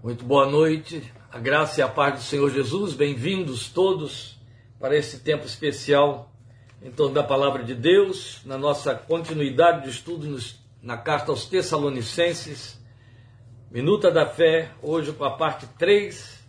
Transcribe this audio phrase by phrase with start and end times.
[0.00, 4.38] Muito boa noite, a graça e a paz do Senhor Jesus, bem-vindos todos
[4.78, 6.30] para esse tempo especial
[6.80, 10.38] em torno da palavra de Deus, na nossa continuidade de estudo
[10.80, 12.80] na carta aos Tessalonicenses,
[13.72, 16.44] Minuta da Fé, hoje com a parte 3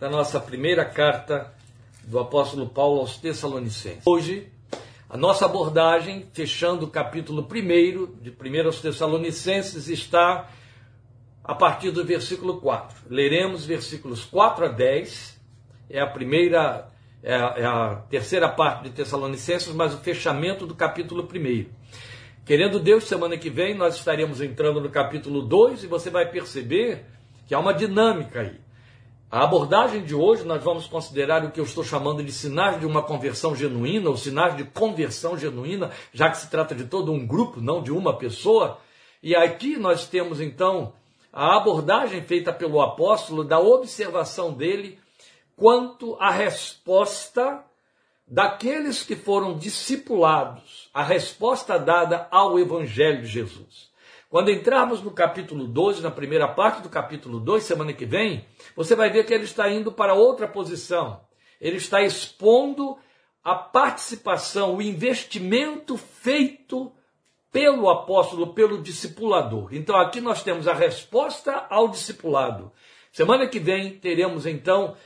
[0.00, 1.54] da nossa primeira carta
[2.02, 4.02] do apóstolo Paulo aos Tessalonicenses.
[4.04, 4.48] Hoje,
[5.08, 10.50] a nossa abordagem, fechando o capítulo 1 de 1 aos Tessalonicenses, está
[11.50, 12.96] a partir do versículo 4.
[13.10, 15.36] Leremos versículos 4 a 10,
[15.90, 16.86] é a primeira,
[17.24, 21.66] é a, é a terceira parte de Tessalonicenses, mas o fechamento do capítulo 1.
[22.44, 27.04] Querendo Deus, semana que vem nós estaremos entrando no capítulo 2 e você vai perceber
[27.48, 28.60] que há uma dinâmica aí.
[29.28, 32.86] A abordagem de hoje nós vamos considerar o que eu estou chamando de sinais de
[32.86, 37.26] uma conversão genuína, ou sinais de conversão genuína, já que se trata de todo um
[37.26, 38.78] grupo, não de uma pessoa.
[39.20, 40.92] E aqui nós temos então
[41.32, 44.98] a abordagem feita pelo apóstolo da observação dele
[45.56, 47.64] quanto à resposta
[48.26, 53.90] daqueles que foram discipulados, a resposta dada ao Evangelho de Jesus.
[54.28, 58.94] Quando entrarmos no capítulo 12, na primeira parte do capítulo 2, semana que vem, você
[58.94, 61.20] vai ver que ele está indo para outra posição.
[61.60, 62.96] Ele está expondo
[63.42, 66.92] a participação, o investimento feito
[67.50, 69.74] pelo apóstolo, pelo discipulador.
[69.74, 72.72] Então aqui nós temos a resposta ao discipulado.
[73.12, 74.96] Semana que vem teremos então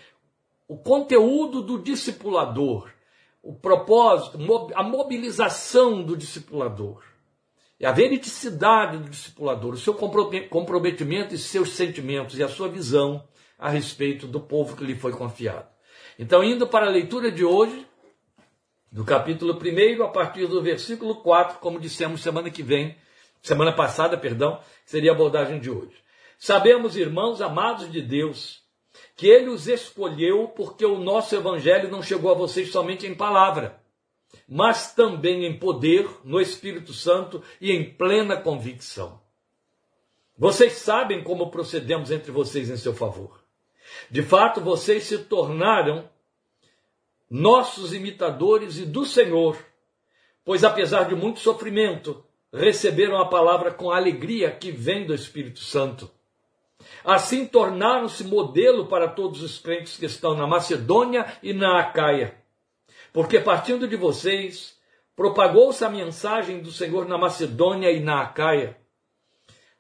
[0.69, 2.91] o conteúdo do discipulador,
[3.43, 4.39] o propósito,
[4.75, 7.03] a mobilização do discipulador,
[7.83, 13.23] a veridicidade do discipulador, o seu comprometimento e seus sentimentos e a sua visão
[13.59, 15.69] a respeito do povo que lhe foi confiado.
[16.19, 17.87] Então, indo para a leitura de hoje,
[18.95, 22.97] do capítulo 1, a partir do versículo 4, como dissemos semana que vem,
[23.43, 25.97] semana passada, perdão, seria a abordagem de hoje.
[26.39, 28.63] Sabemos, irmãos amados de Deus,
[29.17, 33.83] que ele os escolheu porque o nosso evangelho não chegou a vocês somente em palavra,
[34.49, 39.21] mas também em poder, no Espírito Santo e em plena convicção.
[40.39, 43.43] Vocês sabem como procedemos entre vocês em seu favor.
[44.09, 46.09] De fato, vocês se tornaram
[47.35, 49.59] nossos imitadores e do Senhor,
[50.45, 55.59] pois apesar de muito sofrimento, receberam a palavra com a alegria que vem do Espírito
[55.59, 56.09] Santo.
[57.05, 62.41] Assim tornaram-se modelo para todos os crentes que estão na Macedônia e na Acaia.
[63.13, 64.79] Porque partindo de vocês,
[65.17, 68.79] propagou-se a mensagem do Senhor na Macedônia e na Acaia.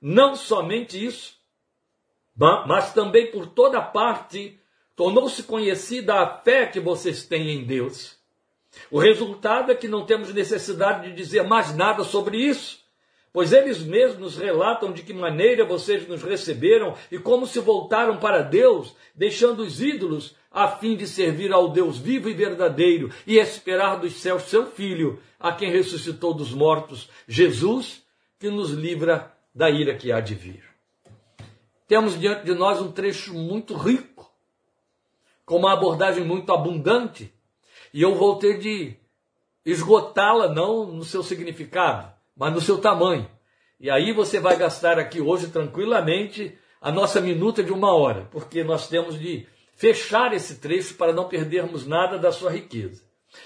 [0.00, 1.36] Não somente isso,
[2.66, 4.60] mas também por toda parte
[4.96, 8.16] Tornou-se conhecida a fé que vocês têm em Deus.
[8.90, 12.78] O resultado é que não temos necessidade de dizer mais nada sobre isso,
[13.32, 18.42] pois eles mesmos relatam de que maneira vocês nos receberam e como se voltaram para
[18.42, 23.96] Deus, deixando os ídolos a fim de servir ao Deus vivo e verdadeiro e esperar
[23.96, 28.02] dos céus seu Filho, a quem ressuscitou dos mortos, Jesus,
[28.38, 30.62] que nos livra da ira que há de vir.
[31.88, 34.13] Temos diante de nós um trecho muito rico
[35.44, 37.32] com uma abordagem muito abundante,
[37.92, 38.96] e eu vou ter de
[39.64, 43.28] esgotá-la não no seu significado, mas no seu tamanho.
[43.78, 48.62] E aí você vai gastar aqui hoje tranquilamente a nossa minuta de uma hora, porque
[48.64, 53.02] nós temos de fechar esse trecho para não perdermos nada da sua riqueza.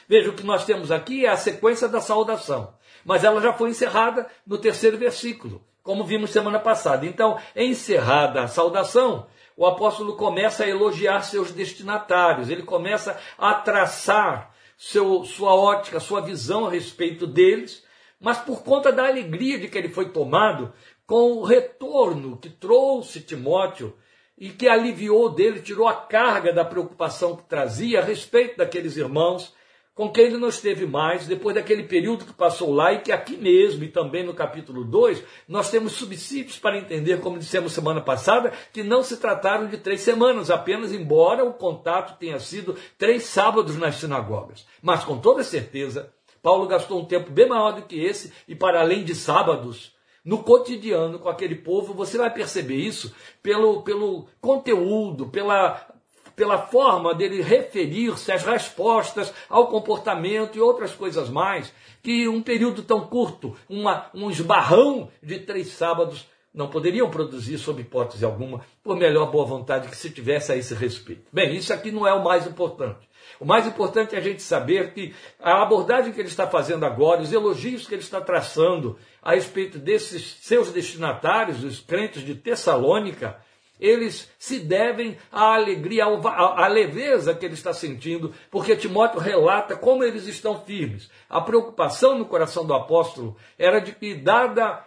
[0.06, 3.70] Veja, o que nós temos aqui é a sequência da saudação, mas ela já foi
[3.70, 7.06] encerrada no terceiro versículo, como vimos semana passada.
[7.06, 9.26] Então, encerrada a saudação,
[9.58, 16.20] o apóstolo começa a elogiar seus destinatários, ele começa a traçar seu, sua ótica, sua
[16.20, 17.82] visão a respeito deles,
[18.20, 20.72] mas por conta da alegria de que ele foi tomado,
[21.04, 23.96] com o retorno que trouxe Timóteo
[24.38, 29.52] e que aliviou dele, tirou a carga da preocupação que trazia a respeito daqueles irmãos
[29.98, 33.36] com quem ele não esteve mais, depois daquele período que passou lá, e que aqui
[33.36, 38.52] mesmo, e também no capítulo 2, nós temos subsídios para entender, como dissemos semana passada,
[38.72, 43.76] que não se trataram de três semanas apenas, embora o contato tenha sido três sábados
[43.76, 44.64] nas sinagogas.
[44.80, 48.80] Mas com toda certeza, Paulo gastou um tempo bem maior do que esse, e para
[48.80, 53.12] além de sábados, no cotidiano com aquele povo, você vai perceber isso
[53.42, 55.97] pelo, pelo conteúdo, pela
[56.38, 62.84] pela forma dele referir-se às respostas, ao comportamento e outras coisas mais, que um período
[62.84, 68.96] tão curto, uma, um esbarrão de três sábados, não poderiam produzir sob hipótese alguma, por
[68.96, 71.22] melhor boa vontade que se tivesse a esse respeito.
[71.32, 73.08] Bem, isso aqui não é o mais importante.
[73.40, 77.20] O mais importante é a gente saber que a abordagem que ele está fazendo agora,
[77.20, 83.36] os elogios que ele está traçando a respeito desses seus destinatários, os crentes de Tessalônica,
[83.80, 90.02] eles se devem à alegria, à leveza que ele está sentindo, porque Timóteo relata como
[90.02, 91.10] eles estão firmes.
[91.28, 94.84] A preocupação no coração do apóstolo era de que, dada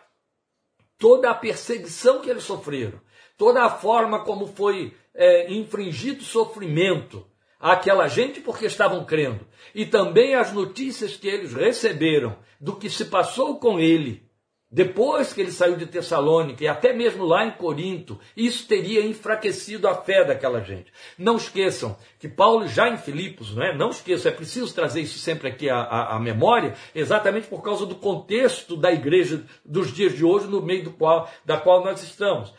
[0.98, 3.00] toda a perseguição que eles sofreram,
[3.38, 7.26] toda a forma como foi é, infringido sofrimento
[7.60, 13.06] àquela gente porque estavam crendo, e também as notícias que eles receberam do que se
[13.06, 14.30] passou com ele
[14.72, 19.86] depois que ele saiu de Tessalônica e até mesmo lá em Corinto, isso teria enfraquecido
[19.86, 20.94] a fé daquela gente.
[21.18, 23.76] Não esqueçam que Paulo, já em Filipos, não é?
[23.76, 27.86] Não esqueçam, é preciso trazer isso sempre aqui à, à, à memória, exatamente por causa
[27.86, 32.02] do contexto da igreja dos dias de hoje, no meio do qual, da qual nós
[32.02, 32.54] estamos.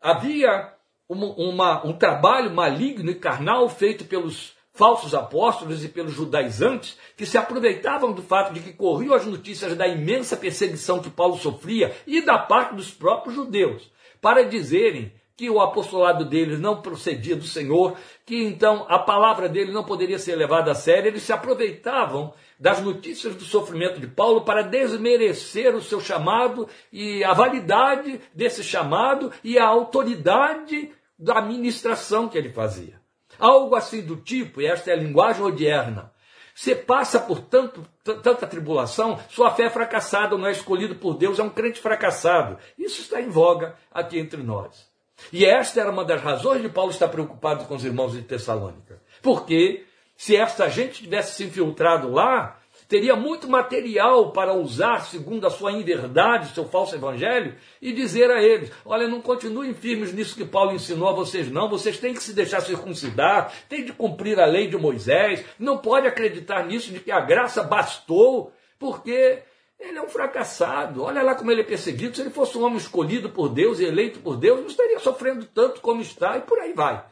[0.00, 0.72] Havia
[1.08, 7.26] uma, uma, um trabalho maligno e carnal feito pelos falsos apóstolos e pelos judaizantes que
[7.26, 11.94] se aproveitavam do fato de que corriam as notícias da imensa perseguição que Paulo sofria
[12.06, 13.90] e da parte dos próprios judeus,
[14.20, 19.72] para dizerem que o apostolado deles não procedia do Senhor, que então a palavra dele
[19.72, 24.42] não poderia ser levada a sério, eles se aproveitavam das notícias do sofrimento de Paulo
[24.42, 32.28] para desmerecer o seu chamado e a validade desse chamado e a autoridade da ministração
[32.28, 33.01] que ele fazia.
[33.38, 36.12] Algo assim do tipo, e esta é a linguagem odierna.
[36.54, 41.38] Você passa por tanto, tanta tribulação, sua fé é fracassada, não é escolhido por Deus,
[41.38, 42.58] é um crente fracassado.
[42.78, 44.90] Isso está em voga aqui entre nós.
[45.32, 49.00] E esta era uma das razões de Paulo estar preocupado com os irmãos de Tessalônica.
[49.22, 49.86] Porque
[50.16, 52.60] se esta gente tivesse se infiltrado lá,
[52.92, 58.42] teria muito material para usar, segundo a sua inverdade, seu falso evangelho, e dizer a
[58.42, 61.70] eles: olha, não continuem firmes nisso que Paulo ensinou a vocês, não.
[61.70, 66.06] Vocês têm que se deixar circuncidar, têm de cumprir a lei de Moisés, não pode
[66.06, 69.38] acreditar nisso de que a graça bastou, porque
[69.80, 71.02] ele é um fracassado.
[71.02, 72.14] Olha lá como ele é perseguido.
[72.14, 75.46] Se ele fosse um homem escolhido por Deus e eleito por Deus, não estaria sofrendo
[75.46, 77.02] tanto como está, e por aí vai.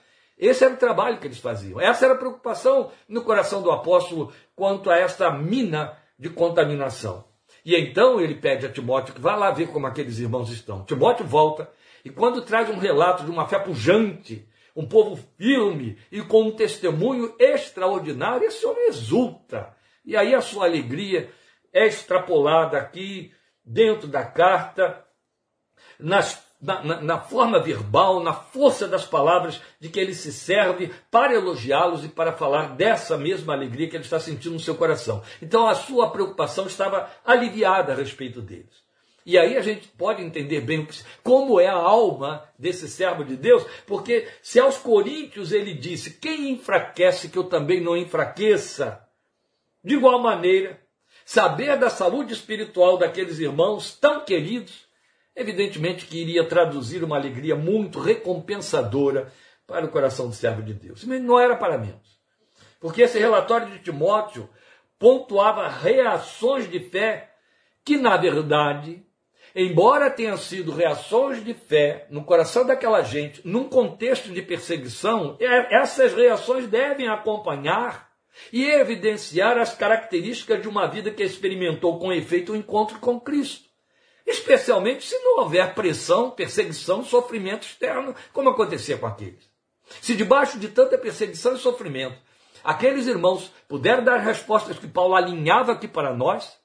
[0.40, 1.78] Esse era o trabalho que eles faziam.
[1.78, 7.26] Essa era a preocupação no coração do apóstolo quanto a esta mina de contaminação.
[7.62, 10.82] E então ele pede a Timóteo que vá lá ver como aqueles irmãos estão.
[10.86, 11.70] Timóteo volta
[12.02, 16.52] e quando traz um relato de uma fé pujante, um povo firme e com um
[16.52, 19.76] testemunho extraordinário, esse homem exulta.
[20.06, 21.30] E aí a sua alegria
[21.70, 23.30] é extrapolada aqui
[23.62, 25.04] dentro da carta,
[25.98, 30.90] nas na, na, na, forma verbal, na força das palavras de que ele se serve
[31.10, 35.22] para elogiá-los e para falar dessa mesma alegria que ele está sentindo no seu coração.
[35.40, 38.90] Então a sua preocupação estava aliviada a respeito deles.
[39.24, 40.86] E aí a gente pode entender bem
[41.22, 46.50] como é a alma desse servo de Deus, porque se aos coríntios ele disse: Quem
[46.50, 49.00] enfraquece que eu também não enfraqueça?
[49.84, 50.80] De igual maneira,
[51.24, 54.89] saber da saúde espiritual daqueles irmãos tão queridos
[55.34, 59.32] Evidentemente que iria traduzir uma alegria muito recompensadora
[59.66, 61.04] para o coração do servo de Deus.
[61.04, 62.18] Mas não era para menos.
[62.80, 64.48] Porque esse relatório de Timóteo
[64.98, 67.30] pontuava reações de fé
[67.84, 69.04] que, na verdade,
[69.54, 75.76] embora tenham sido reações de fé no coração daquela gente, num contexto de perseguição, é,
[75.76, 78.10] essas reações devem acompanhar
[78.52, 83.69] e evidenciar as características de uma vida que experimentou com efeito o encontro com Cristo
[84.26, 89.50] especialmente se não houver pressão, perseguição, sofrimento externo, como acontecia com aqueles.
[90.00, 92.16] Se debaixo de tanta perseguição e sofrimento,
[92.62, 96.58] aqueles irmãos puderam dar respostas que Paulo alinhava aqui para nós,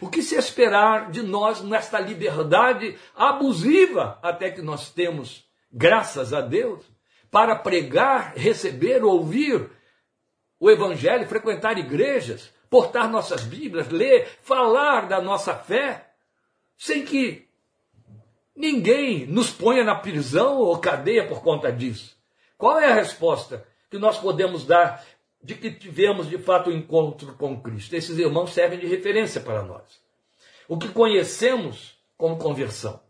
[0.00, 6.40] o que se esperar de nós nesta liberdade abusiva até que nós temos, graças a
[6.40, 6.84] Deus,
[7.30, 9.70] para pregar, receber, ouvir
[10.60, 16.11] o Evangelho, frequentar igrejas, portar nossas Bíblias, ler, falar da nossa fé,
[16.76, 17.48] sem que
[18.54, 22.16] ninguém nos ponha na prisão ou cadeia por conta disso.
[22.58, 25.04] Qual é a resposta que nós podemos dar
[25.42, 27.94] de que tivemos de fato o um encontro com Cristo?
[27.94, 30.00] Esses irmãos servem de referência para nós.
[30.68, 33.00] O que conhecemos como conversão.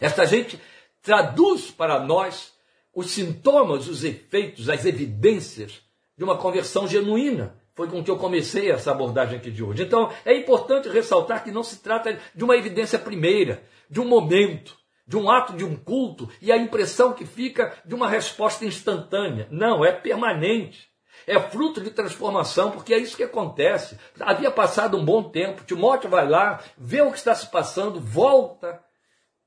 [0.00, 0.60] Esta gente
[1.02, 2.54] traduz para nós
[2.94, 5.82] os sintomas, os efeitos, as evidências
[6.16, 7.60] de uma conversão genuína.
[7.74, 9.82] Foi com que eu comecei essa abordagem aqui de hoje.
[9.82, 14.78] Então, é importante ressaltar que não se trata de uma evidência primeira, de um momento,
[15.06, 19.48] de um ato de um culto e a impressão que fica de uma resposta instantânea.
[19.50, 20.88] Não, é permanente.
[21.26, 23.98] É fruto de transformação, porque é isso que acontece.
[24.20, 28.82] Havia passado um bom tempo, Timóteo vai lá, vê o que está se passando, volta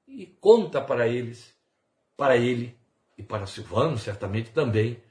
[0.07, 1.53] e conta para eles,
[2.15, 2.77] para ele
[3.17, 5.01] e para Silvano, certamente também,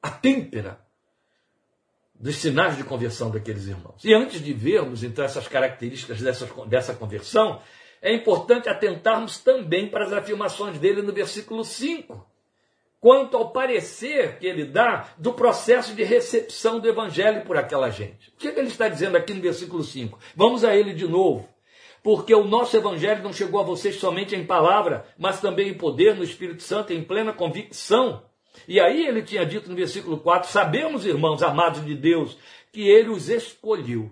[0.00, 0.80] a têmpera
[2.22, 3.96] dos sinais de conversão daqueles irmãos.
[4.04, 7.60] E antes de vermos, então, essas características dessa, conversão,
[8.00, 12.24] é importante atentarmos também para as afirmações dele no versículo 5,
[13.00, 18.28] quanto ao parecer que ele dá do processo de recepção do evangelho por aquela gente.
[18.28, 20.16] O que, é que ele está dizendo aqui no versículo 5?
[20.36, 21.48] Vamos a ele de novo.
[22.04, 26.14] Porque o nosso evangelho não chegou a vocês somente em palavra, mas também em poder,
[26.14, 28.22] no Espírito Santo, em plena convicção.
[28.66, 32.36] E aí ele tinha dito no versículo 4: Sabemos, irmãos amados de Deus,
[32.72, 34.10] que ele os escolheu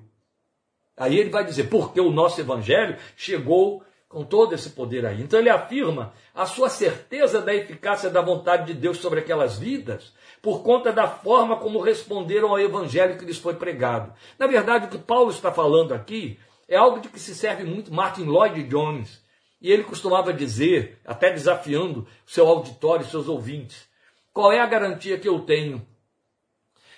[1.01, 5.23] Aí ele vai dizer, porque o nosso evangelho chegou com todo esse poder aí.
[5.23, 10.13] Então ele afirma a sua certeza da eficácia da vontade de Deus sobre aquelas vidas,
[10.43, 14.13] por conta da forma como responderam ao evangelho que lhes foi pregado.
[14.39, 17.95] Na verdade, o que Paulo está falando aqui é algo de que se serve muito
[17.95, 19.23] Martin Lloyd Jones.
[19.59, 23.89] E ele costumava dizer, até desafiando seu auditório, seus ouvintes,
[24.33, 25.87] qual é a garantia que eu tenho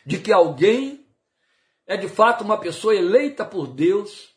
[0.05, 1.07] de que alguém
[1.87, 4.35] é de fato uma pessoa eleita por Deus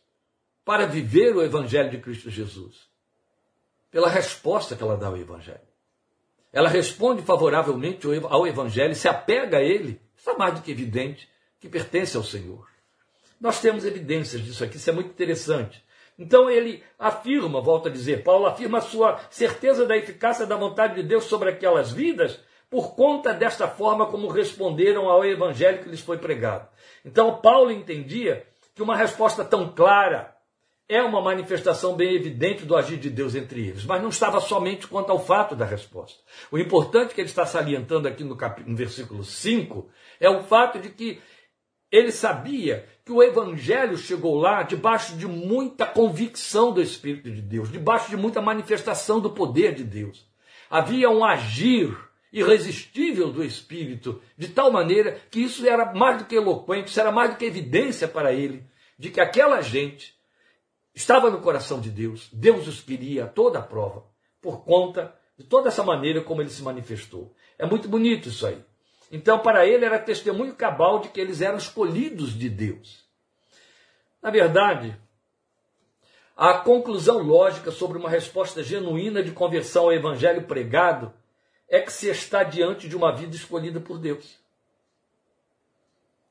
[0.64, 2.88] para viver o Evangelho de Cristo Jesus.
[3.92, 5.60] Pela resposta que ela dá ao Evangelho.
[6.52, 11.70] Ela responde favoravelmente ao Evangelho, se apega a ele, está mais do que evidente que
[11.70, 12.68] pertence ao Senhor.
[13.40, 15.84] Nós temos evidências disso aqui, isso é muito interessante.
[16.18, 20.96] Então ele afirma, volta a dizer, Paulo afirma a sua certeza da eficácia da vontade
[20.96, 22.40] de Deus sobre aquelas vidas,
[22.76, 26.68] por conta desta forma como responderam ao evangelho que lhes foi pregado.
[27.06, 30.36] Então, Paulo entendia que uma resposta tão clara
[30.90, 34.88] é uma manifestação bem evidente do agir de Deus entre eles, mas não estava somente
[34.88, 36.20] quanto ao fato da resposta.
[36.52, 38.62] O importante que ele está salientando aqui no, cap...
[38.70, 39.90] no versículo 5
[40.20, 41.22] é o fato de que
[41.90, 47.72] ele sabia que o evangelho chegou lá debaixo de muita convicção do Espírito de Deus,
[47.72, 50.28] debaixo de muita manifestação do poder de Deus.
[50.70, 51.96] Havia um agir
[52.36, 57.10] irresistível do Espírito, de tal maneira que isso era mais do que eloquente, isso era
[57.10, 58.62] mais do que evidência para ele
[59.00, 60.14] de que aquela gente
[60.94, 64.04] estava no coração de Deus, Deus os queria a toda a prova,
[64.42, 67.34] por conta de toda essa maneira como ele se manifestou.
[67.58, 68.62] É muito bonito isso aí.
[69.10, 73.06] Então, para ele, era testemunho cabal de que eles eram escolhidos de Deus.
[74.22, 74.98] Na verdade,
[76.36, 81.14] a conclusão lógica sobre uma resposta genuína de conversão ao evangelho pregado
[81.70, 84.38] é que se está diante de uma vida escolhida por Deus.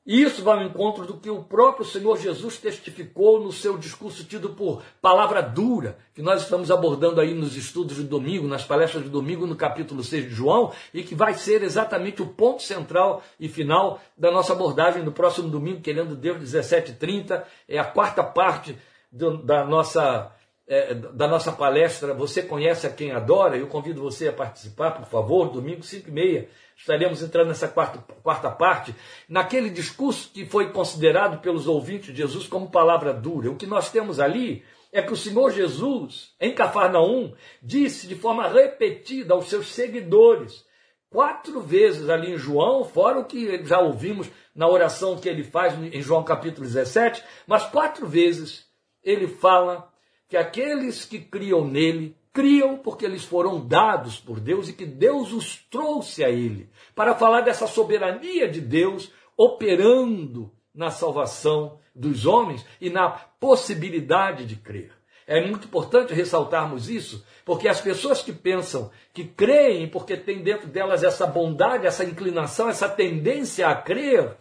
[0.05, 4.23] E isso vai ao encontro do que o próprio Senhor Jesus testificou no seu discurso
[4.23, 9.03] tido por palavra dura, que nós estamos abordando aí nos estudos de domingo, nas palestras
[9.03, 13.23] de domingo, no capítulo 6 de João, e que vai ser exatamente o ponto central
[13.39, 18.77] e final da nossa abordagem no próximo domingo, querendo Deus, 17h30, é a quarta parte
[19.11, 20.31] do, da nossa
[20.67, 25.05] é, da nossa palestra Você Conhece a Quem Adora, eu convido você a participar, por
[25.05, 28.95] favor, domingo 5 e meia, estaremos entrando nessa quarta, quarta parte,
[29.29, 33.51] naquele discurso que foi considerado pelos ouvintes de Jesus como palavra dura.
[33.51, 38.47] O que nós temos ali é que o Senhor Jesus, em Cafarnaum, disse de forma
[38.47, 40.65] repetida aos seus seguidores,
[41.09, 45.73] quatro vezes ali em João, fora o que já ouvimos na oração que ele faz
[45.77, 48.65] em João capítulo 17, mas quatro vezes
[49.03, 49.93] ele fala
[50.27, 55.31] que aqueles que criam nele, criam porque eles foram dados por Deus e que Deus
[55.31, 62.65] os trouxe a ele, para falar dessa soberania de Deus operando na salvação dos homens
[62.81, 64.91] e na possibilidade de crer.
[65.27, 70.67] É muito importante ressaltarmos isso, porque as pessoas que pensam que creem porque tem dentro
[70.67, 74.37] delas essa bondade, essa inclinação, essa tendência a crer,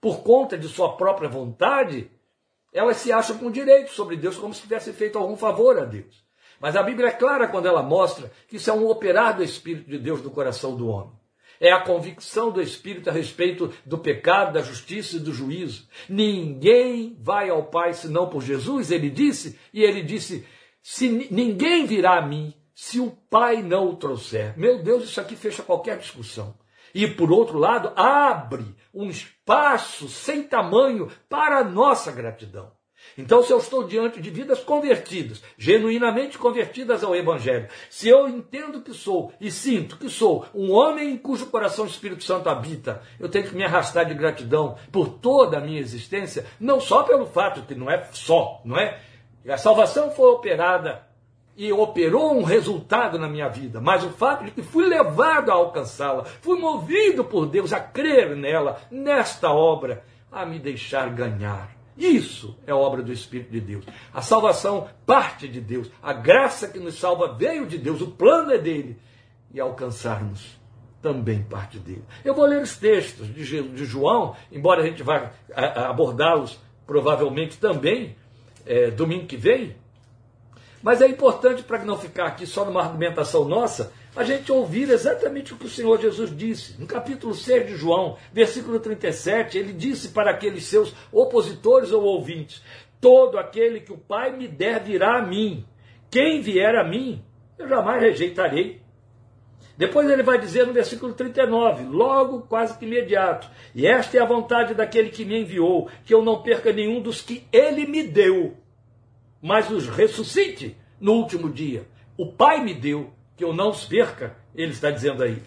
[0.00, 2.10] por conta de sua própria vontade,
[2.72, 6.24] elas se acham com direito sobre Deus, como se tivesse feito algum favor a Deus.
[6.60, 9.88] Mas a Bíblia é clara quando ela mostra que isso é um operar do Espírito
[9.88, 11.12] de Deus no coração do homem.
[11.60, 15.88] É a convicção do Espírito a respeito do pecado, da justiça e do juízo.
[16.08, 20.46] Ninguém vai ao Pai senão por Jesus, ele disse, e ele disse:
[20.82, 24.56] se ninguém virá a mim se o Pai não o trouxer.
[24.56, 26.54] Meu Deus, isso aqui fecha qualquer discussão.
[26.94, 32.72] E, por outro lado, abre um espaço sem tamanho para a nossa gratidão.
[33.16, 38.82] Então, se eu estou diante de vidas convertidas, genuinamente convertidas ao Evangelho, se eu entendo
[38.82, 43.02] que sou e sinto que sou um homem em cujo coração o Espírito Santo habita,
[43.18, 47.26] eu tenho que me arrastar de gratidão por toda a minha existência, não só pelo
[47.26, 49.00] fato que não é só, não é?
[49.48, 51.07] A salvação foi operada
[51.58, 55.54] e operou um resultado na minha vida, mas o fato de que fui levado a
[55.54, 61.76] alcançá-la, fui movido por Deus a crer nela, nesta obra, a me deixar ganhar.
[61.96, 63.84] Isso é obra do Espírito de Deus.
[64.14, 65.90] A salvação parte de Deus.
[66.00, 68.00] A graça que nos salva veio de Deus.
[68.00, 68.96] O plano é dele.
[69.52, 70.56] E alcançarmos
[71.02, 72.04] também parte dele.
[72.24, 78.14] Eu vou ler os textos de João, embora a gente vá abordá-los provavelmente também
[78.64, 79.74] é, domingo que vem.
[80.82, 85.52] Mas é importante para não ficar aqui só numa argumentação nossa, a gente ouvir exatamente
[85.52, 86.80] o que o Senhor Jesus disse.
[86.80, 92.62] No capítulo 6 de João, versículo 37, ele disse para aqueles seus opositores ou ouvintes:
[93.00, 95.64] Todo aquele que o Pai me der virá a mim.
[96.10, 97.22] Quem vier a mim,
[97.58, 98.80] eu jamais rejeitarei.
[99.76, 104.26] Depois ele vai dizer no versículo 39, logo quase que imediato: E esta é a
[104.26, 108.56] vontade daquele que me enviou, que eu não perca nenhum dos que ele me deu,
[109.40, 111.86] mas os ressuscite no último dia.
[112.16, 115.42] O Pai me deu, que eu não os perca, ele está dizendo aí.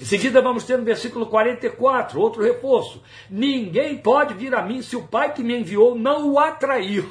[0.00, 4.96] Em seguida, vamos ter no versículo 44, outro reforço: Ninguém pode vir a mim se
[4.96, 7.06] o Pai que me enviou não o atrair,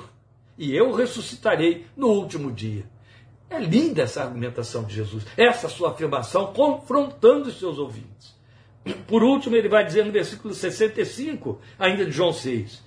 [0.58, 2.86] e eu ressuscitarei no último dia.
[3.50, 8.36] É linda essa argumentação de Jesus, essa sua afirmação confrontando os seus ouvintes.
[9.08, 12.84] Por último, ele vai dizer no versículo 65, ainda de João 6: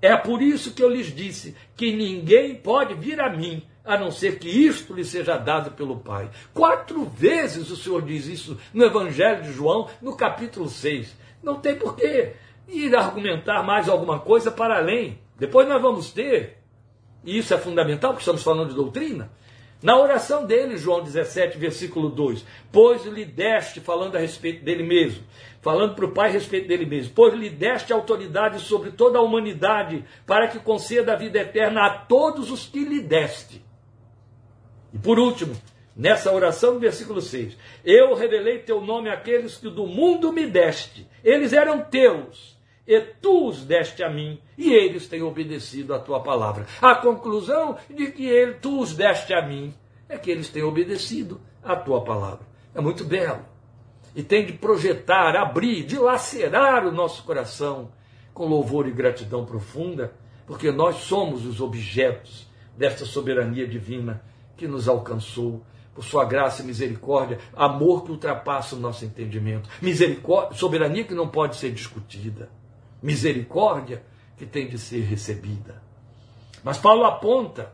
[0.00, 4.10] É por isso que eu lhes disse que ninguém pode vir a mim a não
[4.10, 6.30] ser que isto lhe seja dado pelo Pai.
[6.52, 11.16] Quatro vezes o Senhor diz isso no Evangelho de João, no capítulo 6.
[11.42, 12.32] Não tem por que
[12.68, 15.18] ir argumentar mais alguma coisa para além.
[15.38, 16.58] Depois nós vamos ter,
[17.24, 19.30] e isso é fundamental, porque estamos falando de doutrina,
[19.80, 25.22] na oração dele, João 17, versículo 2, pois lhe deste, falando a respeito dele mesmo,
[25.60, 29.22] falando para o Pai a respeito dele mesmo, pois lhe deste autoridade sobre toda a
[29.22, 33.64] humanidade, para que conceda a vida eterna a todos os que lhe deste.
[34.92, 35.54] E por último,
[35.94, 41.06] nessa oração, no versículo 6, eu revelei teu nome àqueles que do mundo me deste,
[41.22, 46.20] eles eram teus, e tu os deste a mim, e eles têm obedecido à tua
[46.20, 46.66] palavra.
[46.80, 49.74] A conclusão de que ele, tu os deste a mim
[50.08, 52.46] é que eles têm obedecido à tua palavra.
[52.74, 53.44] É muito belo.
[54.14, 57.90] E tem de projetar, abrir, dilacerar o nosso coração
[58.32, 60.12] com louvor e gratidão profunda,
[60.46, 64.22] porque nós somos os objetos desta soberania divina
[64.56, 65.62] que nos alcançou.
[65.94, 71.26] Por sua graça e misericórdia, amor que ultrapassa o nosso entendimento, misericórdia, soberania que não
[71.26, 72.48] pode ser discutida.
[73.02, 74.04] Misericórdia
[74.36, 75.82] que tem de ser recebida.
[76.62, 77.72] Mas Paulo aponta,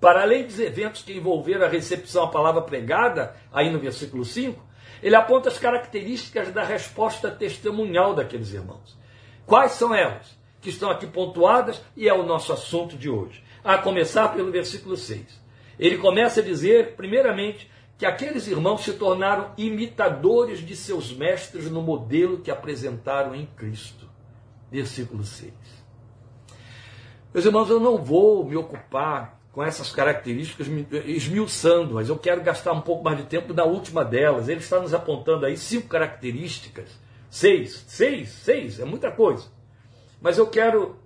[0.00, 4.64] para além dos eventos que envolveram a recepção à palavra pregada, aí no versículo 5,
[5.02, 8.98] ele aponta as características da resposta testemunhal daqueles irmãos.
[9.46, 10.38] Quais são elas?
[10.60, 13.42] Que estão aqui pontuadas e é o nosso assunto de hoje.
[13.62, 15.40] A começar pelo versículo 6.
[15.78, 21.82] Ele começa a dizer, primeiramente, que aqueles irmãos se tornaram imitadores de seus mestres no
[21.82, 24.08] modelo que apresentaram em Cristo
[24.70, 25.52] versículo 6.
[27.32, 30.68] Meus irmãos, eu não vou me ocupar com essas características
[31.04, 34.48] esmiuçando, mas eu quero gastar um pouco mais de tempo na última delas.
[34.48, 36.88] Ele está nos apontando aí cinco características.
[37.28, 39.46] Seis, seis, seis, é muita coisa.
[40.20, 41.00] Mas eu quero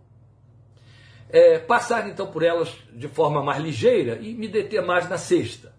[1.30, 5.74] é, passar então por elas de forma mais ligeira e me deter mais na sexta.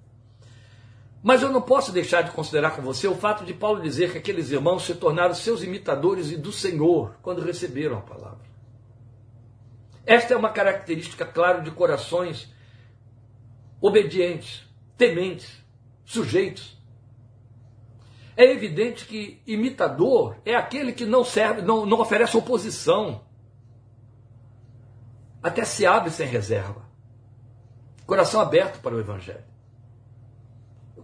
[1.21, 4.17] Mas eu não posso deixar de considerar com você o fato de Paulo dizer que
[4.17, 8.41] aqueles irmãos se tornaram seus imitadores e do Senhor quando receberam a palavra.
[10.07, 12.51] Esta é uma característica, claro, de corações
[13.83, 14.63] obedientes,
[14.97, 15.61] tementes,
[16.05, 16.81] sujeitos.
[18.37, 23.25] É evidente que imitador é aquele que não serve, não, não oferece oposição.
[25.43, 26.89] Até se abre sem reserva.
[28.05, 29.43] Coração aberto para o Evangelho.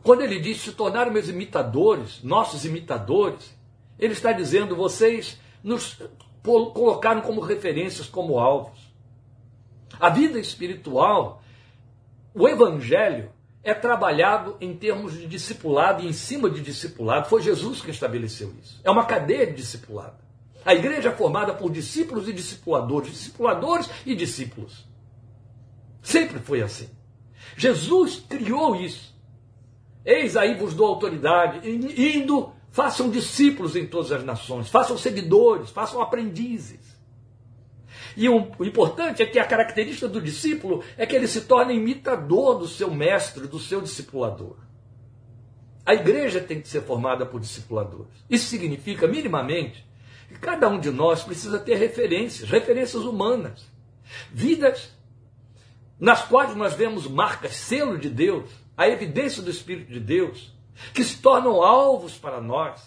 [0.02, 3.54] Quando ele diz se tornaram meus imitadores, nossos imitadores,
[4.00, 6.02] ele está dizendo vocês nos
[6.42, 8.80] colocaram como referências, como alvos.
[10.00, 11.44] A vida espiritual,
[12.34, 13.32] o evangelho
[13.64, 17.28] é trabalhado em termos de discipulado e em cima de discipulado.
[17.28, 18.80] Foi Jesus que estabeleceu isso.
[18.84, 20.18] É uma cadeia de discipulado.
[20.66, 24.88] A igreja é formada por discípulos e discipuladores, discipuladores e discípulos.
[26.02, 26.90] Sempre foi assim.
[27.58, 29.14] Jesus criou isso.
[30.06, 36.02] Eis aí vos dou autoridade, indo, façam discípulos em todas as nações, façam seguidores, façam
[36.02, 36.89] aprendizes.
[38.20, 42.60] E o, importante é que a característica do discípulo é que ele se torna imitador
[42.60, 44.58] do seu mestre, do seu discipulador.
[45.86, 48.12] A igreja tem que ser formada por discipuladores.
[48.30, 49.88] Isso significa, minimamente,
[50.28, 53.66] que cada um de nós precisa ter referências, referências humanas.
[54.34, 54.94] Vidas
[55.98, 60.54] nas quais nós vemos marcas, selo de Deus, a evidência do Espírito de Deus,
[60.94, 62.82] que se tornam alvos para nós,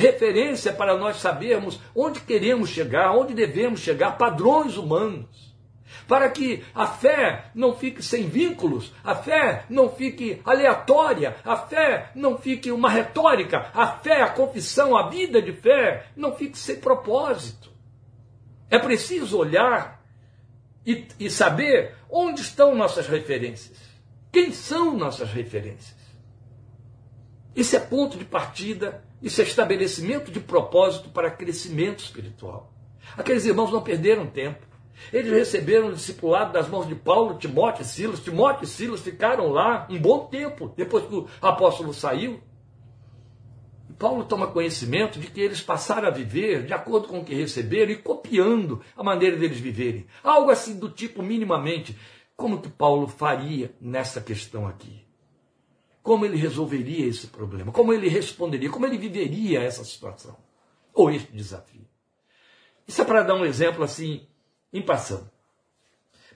[0.00, 5.50] referência para nós sabermos onde queremos chegar, onde devemos chegar, padrões humanos.
[6.08, 12.10] Para que a fé não fique sem vínculos, a fé não fique aleatória, a fé
[12.14, 16.76] não fique uma retórica, a fé, a confissão, a vida de fé não fique sem
[16.76, 17.70] propósito.
[18.68, 20.02] É preciso olhar
[20.86, 23.78] e, e saber onde estão nossas referências.
[24.32, 25.99] Quem são nossas referências?
[27.60, 32.72] Isso é ponto de partida, isso é estabelecimento de propósito para crescimento espiritual.
[33.18, 34.66] Aqueles irmãos não perderam tempo.
[35.12, 38.20] Eles receberam o discipulado das mãos de Paulo, Timóteo e Silas.
[38.20, 42.40] Timóteo e Silas ficaram lá um bom tempo, depois que o apóstolo saiu.
[43.98, 47.92] Paulo toma conhecimento de que eles passaram a viver de acordo com o que receberam
[47.92, 50.06] e copiando a maneira deles viverem.
[50.24, 51.94] Algo assim do tipo, minimamente,
[52.34, 55.09] como que Paulo faria nessa questão aqui?
[56.02, 57.72] Como ele resolveria esse problema?
[57.72, 58.70] Como ele responderia?
[58.70, 60.36] Como ele viveria essa situação?
[60.94, 61.86] Ou este desafio?
[62.86, 64.26] Isso é para dar um exemplo assim,
[64.72, 65.30] em passando.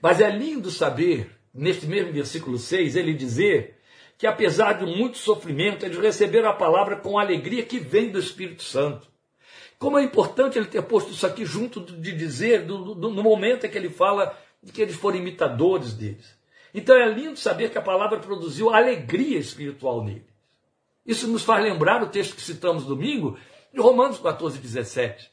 [0.01, 3.75] Mas é lindo saber, neste mesmo versículo 6, ele dizer
[4.17, 8.63] que apesar de muito sofrimento, eles receberam a palavra com alegria que vem do Espírito
[8.63, 9.07] Santo.
[9.77, 13.65] Como é importante ele ter posto isso aqui junto de dizer, do, do, no momento
[13.65, 16.37] em que ele fala de que eles foram imitadores deles.
[16.75, 20.35] Então é lindo saber que a palavra produziu alegria espiritual neles.
[21.05, 23.39] Isso nos faz lembrar o texto que citamos domingo,
[23.73, 25.31] de Romanos 14, 17.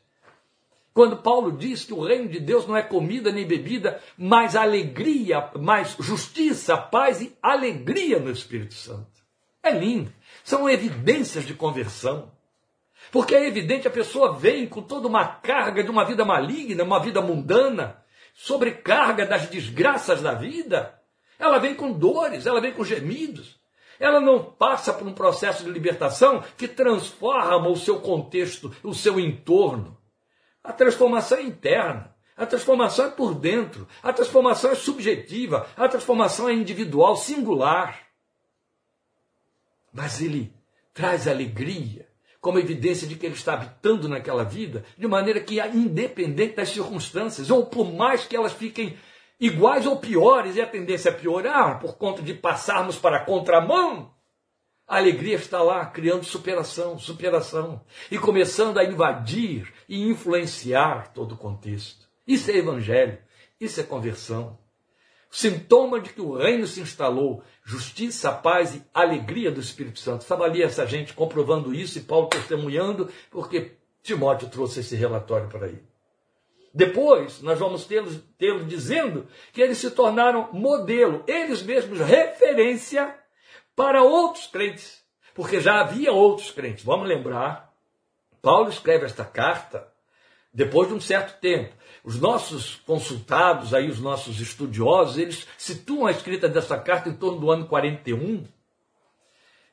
[0.95, 5.51] Quando Paulo diz que o reino de Deus não é comida nem bebida, mas alegria,
[5.59, 9.11] mais justiça, paz e alegria no Espírito Santo.
[9.65, 10.13] É lindo.
[10.45, 12.31] São evidências de conversão.
[13.11, 17.01] Porque é evidente, a pessoa vem com toda uma carga de uma vida maligna, uma
[17.01, 18.01] vida mundana,
[18.33, 21.02] sobrecarga das desgraças da vida.
[21.43, 23.61] Ela vem com dores, ela vem com gemidos.
[23.99, 29.19] Ela não passa por um processo de libertação que transforma o seu contexto, o seu
[29.19, 29.99] entorno.
[30.63, 32.15] A transformação é interna.
[32.37, 33.89] A transformação é por dentro.
[34.05, 35.69] A transformação é subjetiva.
[35.77, 38.07] A transformação é individual, singular.
[39.93, 40.55] Mas ele
[40.95, 42.09] traz alegria
[42.41, 47.51] como evidência de que ele está habitando naquela vida, de maneira que, independente das circunstâncias,
[47.51, 48.97] ou por mais que elas fiquem
[49.43, 54.15] iguais ou piores, e a tendência é piorar por conta de passarmos para a contramão,
[54.87, 61.37] a alegria está lá, criando superação, superação, e começando a invadir e influenciar todo o
[61.37, 62.09] contexto.
[62.25, 63.19] Isso é evangelho,
[63.61, 64.59] isso é conversão.
[65.29, 70.21] Sintoma de que o reino se instalou, justiça, paz e alegria do Espírito Santo.
[70.21, 75.67] Estava ali essa gente comprovando isso e Paulo testemunhando, porque Timóteo trouxe esse relatório para
[75.67, 75.92] ele.
[76.75, 83.15] Depois, nós vamos tê-lo tê dizendo que eles se tornaram modelo, eles mesmos referência
[83.77, 85.03] para outros crentes,
[85.35, 86.85] porque já havia outros crentes.
[86.85, 87.73] Vamos lembrar,
[88.41, 89.93] Paulo escreve esta carta
[90.53, 91.75] depois de um certo tempo.
[92.05, 97.39] Os nossos consultados, aí os nossos estudiosos, eles situam a escrita dessa carta em torno
[97.39, 98.45] do ano 41.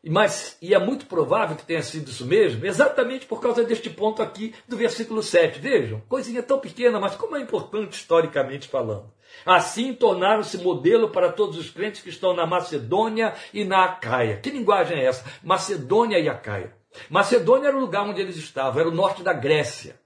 [0.08, 4.22] Mas, e é muito provável que tenha sido isso mesmo, exatamente por causa deste ponto
[4.22, 5.60] aqui do versículo 7.
[5.60, 9.12] Vejam, coisinha tão pequena, mas como é importante historicamente falando.
[9.46, 14.38] Assim tornaram-se modelo para todos os crentes que estão na Macedônia e na Acaia.
[14.38, 15.26] Que linguagem é essa?
[15.44, 16.74] Macedônia e Acaia.
[17.10, 20.00] Macedônia era o lugar onde eles estavam, era o norte da Grécia.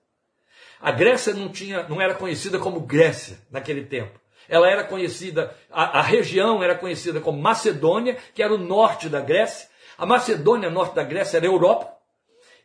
[0.81, 4.19] A Grécia não, tinha, não era conhecida como Grécia naquele tempo.
[4.49, 9.21] Ela era conhecida, a, a região era conhecida como Macedônia, que era o norte da
[9.21, 9.69] Grécia.
[9.97, 11.95] A Macedônia, norte da Grécia, era Europa.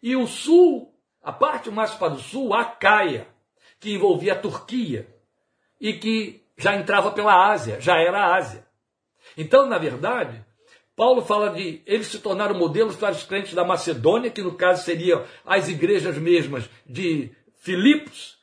[0.02, 3.26] E o sul, a parte mais para o sul, a Caia,
[3.80, 5.06] que envolvia a Turquia
[5.80, 8.66] e que já entrava pela Ásia, já era a Ásia.
[9.36, 10.44] Então, na verdade,
[10.96, 14.84] Paulo fala de eles se tornaram modelos para os crentes da Macedônia, que no caso
[14.84, 18.36] seriam as igrejas mesmas de Filipos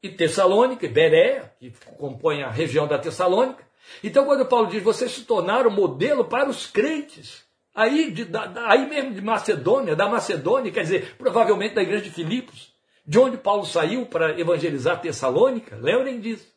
[0.00, 3.66] e Tessalônica, e Beré, que compõe a região da Tessalônica.
[4.04, 8.88] Então, quando Paulo diz, vocês se tornaram modelo para os crentes, aí, de, da, aí
[8.88, 12.74] mesmo de Macedônia, da Macedônia, quer dizer, provavelmente da igreja de Filipos,
[13.06, 16.52] de onde Paulo saiu para evangelizar Tessalônica, lembrem disso.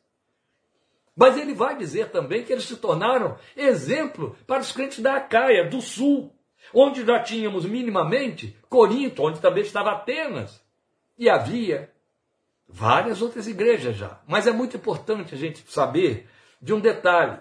[1.16, 5.70] Mas ele vai dizer também que eles se tornaram exemplo para os crentes da Acaia,
[5.70, 6.34] do sul,
[6.74, 10.62] onde já tínhamos minimamente Corinto, onde também estava Atenas.
[11.18, 11.92] E havia
[12.68, 14.20] várias outras igrejas já.
[14.28, 16.28] Mas é muito importante a gente saber
[16.62, 17.40] de um detalhe.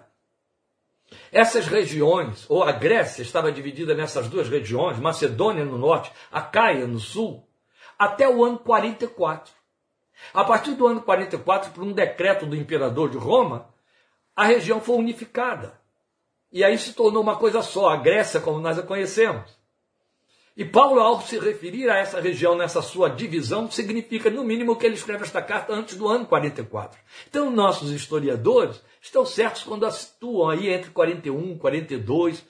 [1.32, 6.98] Essas regiões, ou a Grécia estava dividida nessas duas regiões, Macedônia no norte, Acaia no
[6.98, 7.46] sul,
[7.98, 9.52] até o ano 44.
[10.34, 13.72] A partir do ano 44, por um decreto do imperador de Roma,
[14.34, 15.80] a região foi unificada.
[16.52, 19.59] E aí se tornou uma coisa só, a Grécia como nós a conhecemos.
[20.60, 24.84] E Paulo, ao se referir a essa região nessa sua divisão, significa, no mínimo, que
[24.84, 27.00] ele escreve esta carta antes do ano 44.
[27.30, 32.44] Então, nossos historiadores estão certos quando a situam aí entre 41 e 42,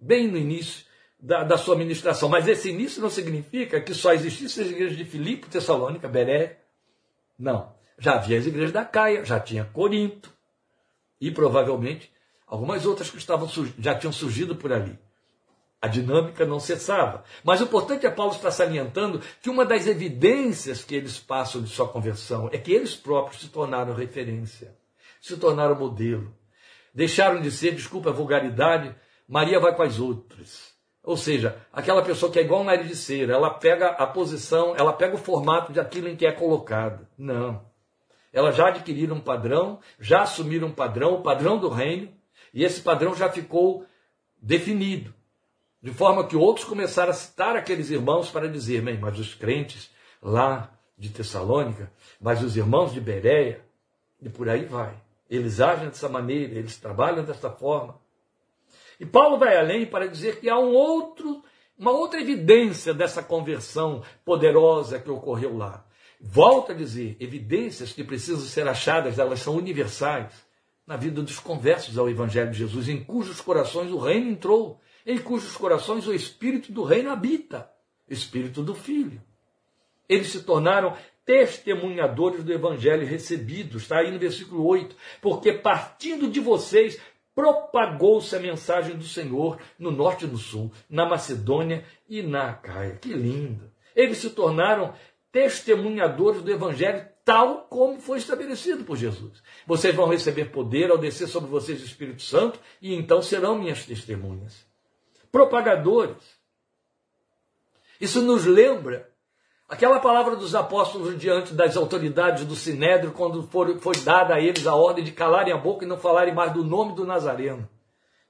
[0.00, 0.86] bem no início
[1.20, 2.30] da, da sua ministração.
[2.30, 6.60] Mas esse início não significa que só existissem as igrejas de Filipe, Tessalônica, Beré.
[7.38, 7.74] Não.
[7.98, 10.32] Já havia as igrejas da Caia, já tinha Corinto.
[11.20, 12.10] E provavelmente
[12.46, 13.46] algumas outras que estavam,
[13.78, 14.98] já tinham surgido por ali.
[15.80, 17.22] A dinâmica não cessava.
[17.44, 21.68] Mas o importante é Paulo estar salientando que uma das evidências que eles passam de
[21.68, 24.74] sua conversão é que eles próprios se tornaram referência,
[25.20, 26.34] se tornaram modelo.
[26.92, 28.94] Deixaram de ser, desculpa a vulgaridade,
[29.28, 30.72] Maria vai com as outras.
[31.02, 34.74] Ou seja, aquela pessoa que é igual um nariz de cera, ela pega a posição,
[34.76, 37.06] ela pega o formato de aquilo em que é colocado.
[37.16, 37.64] Não.
[38.32, 42.12] Elas já adquiriram um padrão, já assumiram um padrão, o padrão do reino,
[42.52, 43.86] e esse padrão já ficou
[44.40, 45.14] definido.
[45.82, 50.72] De forma que outros começaram a citar aqueles irmãos para dizer, mas os crentes lá
[50.96, 53.64] de Tessalônica, mas os irmãos de Bereia,
[54.20, 54.94] e por aí vai.
[55.30, 58.00] Eles agem dessa maneira, eles trabalham dessa forma.
[58.98, 61.44] E Paulo vai além para dizer que há um outro,
[61.78, 65.84] uma outra evidência dessa conversão poderosa que ocorreu lá.
[66.20, 70.32] Volta a dizer, evidências que precisam ser achadas, elas são universais
[70.84, 75.16] na vida dos conversos ao Evangelho de Jesus, em cujos corações o reino entrou em
[75.16, 77.70] cujos corações o Espírito do Reino habita,
[78.06, 79.22] Espírito do Filho.
[80.06, 80.94] Eles se tornaram
[81.24, 87.00] testemunhadores do Evangelho recebido, está aí no versículo 8, porque partindo de vocês
[87.34, 92.96] propagou-se a mensagem do Senhor no norte e no sul, na Macedônia e na Acaia.
[92.96, 93.72] Que lindo!
[93.96, 94.92] Eles se tornaram
[95.32, 99.42] testemunhadores do Evangelho tal como foi estabelecido por Jesus.
[99.66, 103.86] Vocês vão receber poder ao descer sobre vocês o Espírito Santo e então serão minhas
[103.86, 104.67] testemunhas
[105.30, 106.16] propagadores.
[108.00, 109.08] Isso nos lembra
[109.68, 114.74] aquela palavra dos apóstolos diante das autoridades do Sinédrio, quando foi dada a eles a
[114.74, 117.68] ordem de calarem a boca e não falarem mais do nome do Nazareno.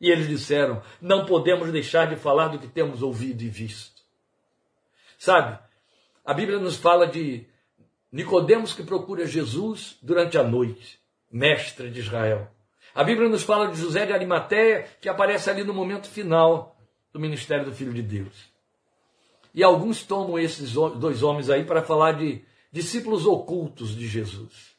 [0.01, 4.03] E eles disseram: Não podemos deixar de falar do que temos ouvido e visto.
[5.19, 5.59] Sabe,
[6.25, 7.47] a Bíblia nos fala de
[8.11, 10.99] Nicodemos que procura Jesus durante a noite,
[11.31, 12.49] mestre de Israel.
[12.95, 16.78] A Bíblia nos fala de José de Arimateia, que aparece ali no momento final,
[17.19, 18.49] do ministério do Filho de Deus.
[19.53, 24.77] E alguns tomam esses dois homens aí para falar de discípulos ocultos de Jesus.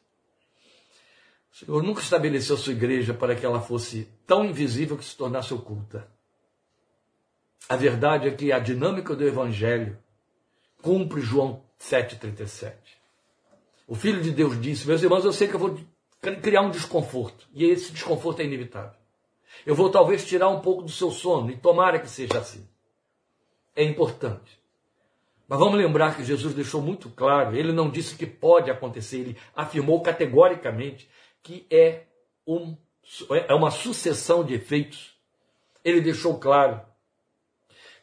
[1.52, 5.54] O Senhor nunca estabeleceu sua igreja para que ela fosse tão invisível que se tornasse
[5.54, 6.10] oculta.
[7.67, 9.97] A verdade é que a dinâmica do Evangelho
[10.82, 12.73] cumpre João 7,37.
[13.86, 15.78] O Filho de Deus disse: Meus irmãos, eu sei que eu vou
[16.41, 18.99] criar um desconforto, e esse desconforto é inevitável.
[19.65, 22.67] Eu vou talvez tirar um pouco do seu sono, e tomara que seja assim.
[23.76, 24.60] É importante.
[25.48, 29.38] Mas vamos lembrar que Jesus deixou muito claro, ele não disse que pode acontecer, ele
[29.56, 31.10] afirmou categoricamente
[31.41, 32.04] que é,
[32.45, 32.76] um,
[33.48, 35.17] é uma sucessão de efeitos.
[35.84, 36.82] Ele deixou claro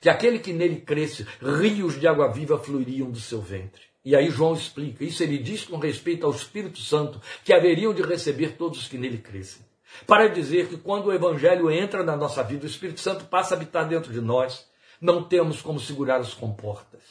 [0.00, 3.82] que aquele que nele cresce, rios de água viva fluiriam do seu ventre.
[4.04, 8.02] E aí João explica, isso ele diz com respeito ao Espírito Santo, que haveriam de
[8.02, 9.65] receber todos os que nele crescem
[10.06, 13.56] para dizer que quando o Evangelho entra na nossa vida, o Espírito Santo passa a
[13.56, 14.68] habitar dentro de nós,
[15.00, 17.02] não temos como segurar as comportas.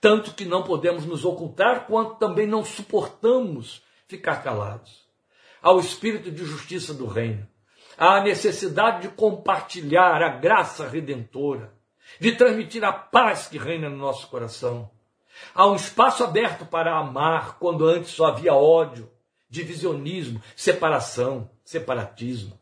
[0.00, 5.04] Tanto que não podemos nos ocultar, quanto também não suportamos ficar calados.
[5.62, 7.46] Ao Espírito de justiça do Reino,
[7.96, 11.72] à necessidade de compartilhar a graça redentora,
[12.20, 14.90] de transmitir a paz que reina no nosso coração.
[15.54, 19.10] Há um espaço aberto para amar quando antes só havia ódio,
[19.48, 22.58] divisionismo, separação, separatismo.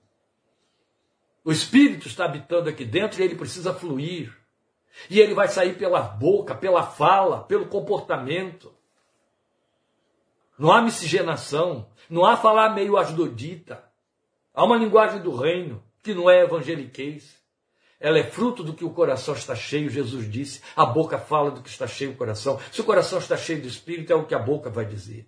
[1.45, 4.35] O Espírito está habitando aqui dentro e ele precisa fluir.
[5.11, 8.73] E ele vai sair pela boca, pela fala, pelo comportamento.
[10.59, 13.83] Não há miscigenação, não há falar meio asdodita.
[14.55, 17.43] Há uma linguagem do reino que não é evangeliquez.
[17.99, 20.61] Ela é fruto do que o coração está cheio, Jesus disse.
[20.77, 22.61] A boca fala do que está cheio o coração.
[22.71, 25.27] Se o coração está cheio do Espírito, é o que a boca vai dizer.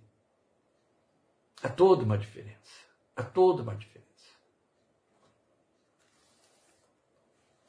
[1.63, 2.84] Há toda uma diferença.
[3.15, 4.05] Há toda uma diferença.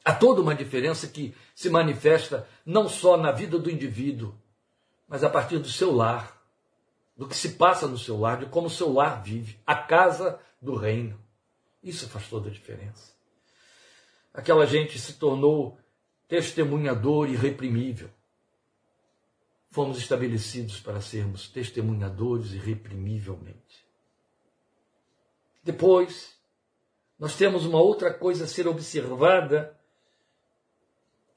[0.03, 4.33] Há toda uma diferença que se manifesta não só na vida do indivíduo,
[5.07, 6.41] mas a partir do seu lar,
[7.15, 10.39] do que se passa no seu lar, de como o seu lar vive, a casa
[10.61, 11.19] do reino.
[11.81, 13.13] Isso faz toda a diferença.
[14.33, 15.79] Aquela gente se tornou
[16.27, 18.09] testemunhador irreprimível.
[19.71, 23.86] Fomos estabelecidos para sermos testemunhadores irreprimivelmente.
[25.67, 26.33] Depois,
[27.19, 29.77] nós temos uma outra coisa a ser observada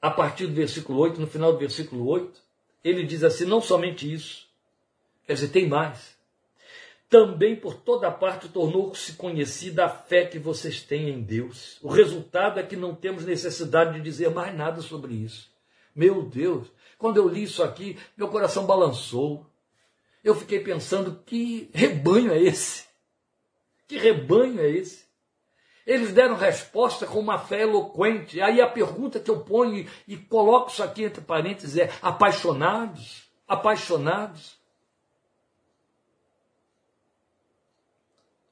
[0.01, 2.39] a partir do versículo 8, no final do versículo 8.
[2.81, 4.47] Ele diz assim: não somente isso,
[5.27, 6.15] quer dizer, tem mais.
[7.09, 11.77] Também por toda parte tornou-se conhecida a fé que vocês têm em Deus.
[11.81, 15.51] O resultado é que não temos necessidade de dizer mais nada sobre isso.
[15.93, 19.45] Meu Deus, quando eu li isso aqui, meu coração balançou.
[20.23, 22.90] Eu fiquei pensando: que rebanho é esse?
[23.91, 25.05] Que rebanho é esse?
[25.85, 28.39] Eles deram resposta com uma fé eloquente.
[28.39, 33.29] Aí a pergunta que eu ponho e coloco isso aqui entre parênteses é: apaixonados?
[33.45, 34.57] Apaixonados?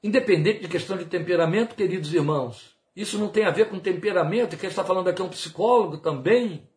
[0.02, 4.68] Independente de questão de temperamento, queridos irmãos, isso não tem a ver com temperamento, quem
[4.68, 6.68] está falando aqui é um psicólogo também.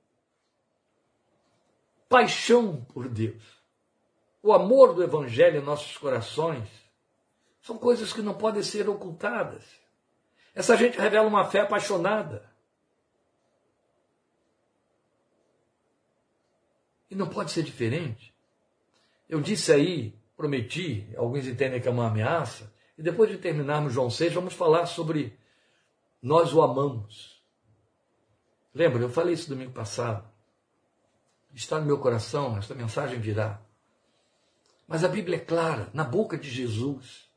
[2.07, 3.43] Paixão por Deus.
[4.41, 6.82] O amor do Evangelho em nossos corações
[7.63, 9.63] são coisas que não podem ser ocultadas.
[10.53, 12.51] Essa gente revela uma fé apaixonada.
[17.09, 18.33] E não pode ser diferente.
[19.29, 24.09] Eu disse aí, prometi, alguns entendem que é uma ameaça, e depois de terminarmos João
[24.09, 25.39] 6, vamos falar sobre
[26.21, 27.41] nós o amamos.
[28.75, 30.27] Lembra, eu falei isso domingo passado.
[31.53, 33.61] Está no meu coração, esta mensagem virá.
[34.85, 37.31] Mas a Bíblia é clara, na boca de Jesus,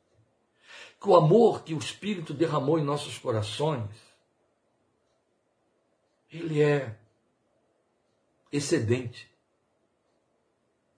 [1.07, 3.89] que o amor que o Espírito derramou em nossos corações,
[6.33, 6.97] ele é
[8.51, 9.31] excedente.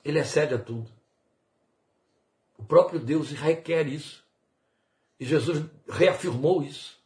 [0.02, 0.90] Ele excede a tudo.
[2.56, 4.24] O próprio Deus requer isso.
[5.20, 6.98] E Jesus reafirmou isso.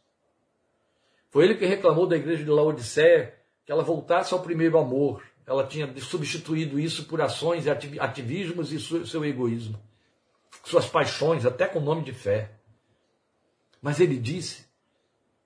[1.29, 5.21] Foi ele que reclamou da igreja de Laodiceia que ela voltasse ao primeiro amor.
[5.45, 9.77] Ela tinha substituído isso por ações, ativismos e seu egoísmo.
[10.63, 12.62] Suas paixões, até com nome de fé.
[13.83, 14.65] Mas ele disse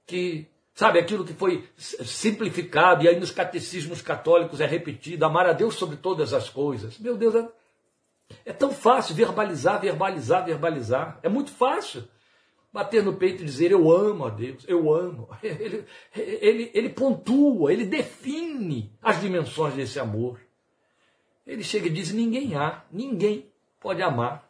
[0.06, 0.46] que,
[0.76, 5.74] sabe, aquilo que foi simplificado, e aí nos catecismos católicos é repetido, amar a Deus
[5.74, 7.00] sobre todas as coisas.
[7.00, 7.50] Meu Deus, é,
[8.46, 11.20] é tão fácil verbalizar, verbalizar, verbalizar.
[11.24, 12.08] É muito fácil
[12.72, 15.28] bater no peito e dizer eu amo a Deus, eu amo.
[15.42, 20.40] Ele, ele, ele pontua, ele define as dimensões desse amor.
[21.46, 24.47] Ele chega e diz: ninguém há, ninguém pode amar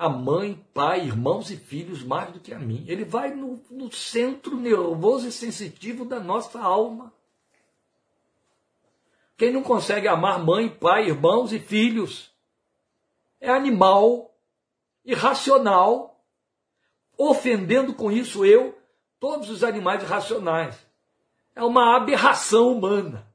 [0.00, 2.86] a mãe, pai, irmãos e filhos mais do que a mim.
[2.88, 7.12] Ele vai no, no centro nervoso e sensitivo da nossa alma.
[9.36, 12.32] Quem não consegue amar mãe, pai, irmãos e filhos
[13.38, 14.34] é animal,
[15.04, 16.18] irracional,
[17.18, 18.78] ofendendo com isso eu,
[19.18, 20.78] todos os animais racionais.
[21.54, 23.30] É uma aberração humana.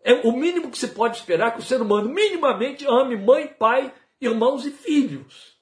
[0.00, 3.92] É o mínimo que se pode esperar que o ser humano minimamente ame mãe, pai,
[4.20, 5.58] irmãos e filhos.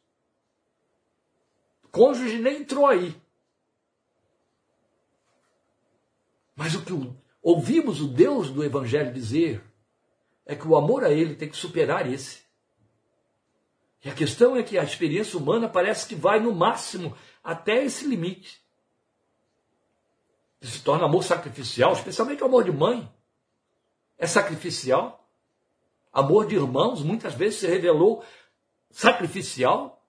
[1.90, 3.20] Cônjuge nem entrou aí.
[6.54, 6.92] Mas o que
[7.42, 9.62] ouvimos o Deus do Evangelho dizer
[10.44, 12.46] é que o amor a Ele tem que superar esse.
[14.04, 18.06] E a questão é que a experiência humana parece que vai no máximo até esse
[18.06, 18.62] limite.
[20.62, 23.12] Se torna amor sacrificial, especialmente o amor de mãe.
[24.18, 25.28] É sacrificial.
[26.12, 28.24] Amor de irmãos muitas vezes se revelou
[28.96, 30.02] sacrificial.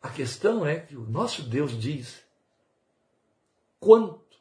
[0.00, 2.24] A questão é que o nosso Deus diz
[3.78, 4.38] quanto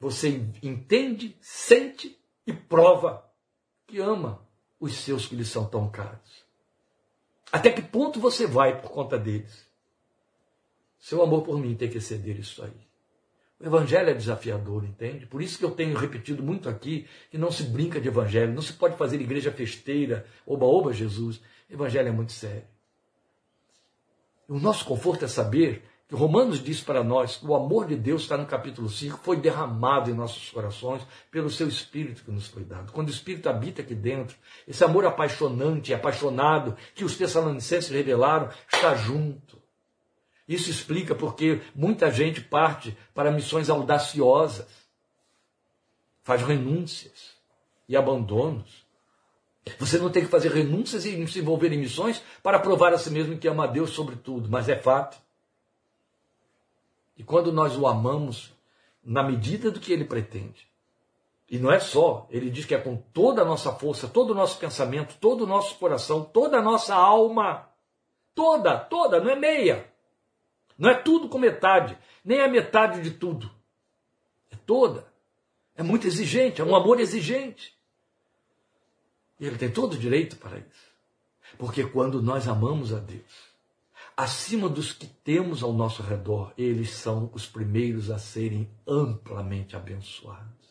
[0.00, 0.28] você
[0.60, 3.30] entende, sente e prova
[3.86, 4.44] que ama
[4.80, 6.44] os seus que lhe são tão caros?
[7.52, 9.64] Até que ponto você vai por conta deles?
[10.98, 12.88] Seu amor por mim tem que exceder isso aí.
[13.64, 15.24] O evangelho é desafiador, entende?
[15.24, 18.60] Por isso que eu tenho repetido muito aqui que não se brinca de evangelho, não
[18.60, 21.40] se pode fazer igreja festeira, oba-oba Jesus.
[21.70, 22.64] Evangelho é muito sério.
[24.46, 28.20] O nosso conforto é saber que Romanos diz para nós que o amor de Deus
[28.20, 32.64] está no capítulo 5, foi derramado em nossos corações pelo seu Espírito que nos foi
[32.64, 32.92] dado.
[32.92, 34.36] Quando o Espírito habita aqui dentro,
[34.68, 39.63] esse amor apaixonante, apaixonado, que os Tessalonicenses revelaram, está junto.
[40.46, 44.66] Isso explica porque muita gente parte para missões audaciosas,
[46.22, 47.34] faz renúncias
[47.88, 48.84] e abandonos.
[49.78, 53.10] Você não tem que fazer renúncias e se envolver em missões para provar a si
[53.10, 55.16] mesmo que ama a Deus sobre tudo, mas é fato.
[57.16, 58.52] E quando nós o amamos
[59.02, 60.68] na medida do que ele pretende,
[61.48, 64.34] e não é só, ele diz que é com toda a nossa força, todo o
[64.34, 67.68] nosso pensamento, todo o nosso coração, toda a nossa alma.
[68.34, 69.93] Toda, toda, não é meia.
[70.78, 73.50] Não é tudo com metade, nem é metade de tudo.
[74.50, 75.06] É toda.
[75.76, 77.74] É muito exigente, é um amor exigente.
[79.38, 80.94] E ele tem todo o direito para isso.
[81.58, 83.54] Porque quando nós amamos a Deus,
[84.16, 90.64] acima dos que temos ao nosso redor, eles são os primeiros a serem amplamente abençoados.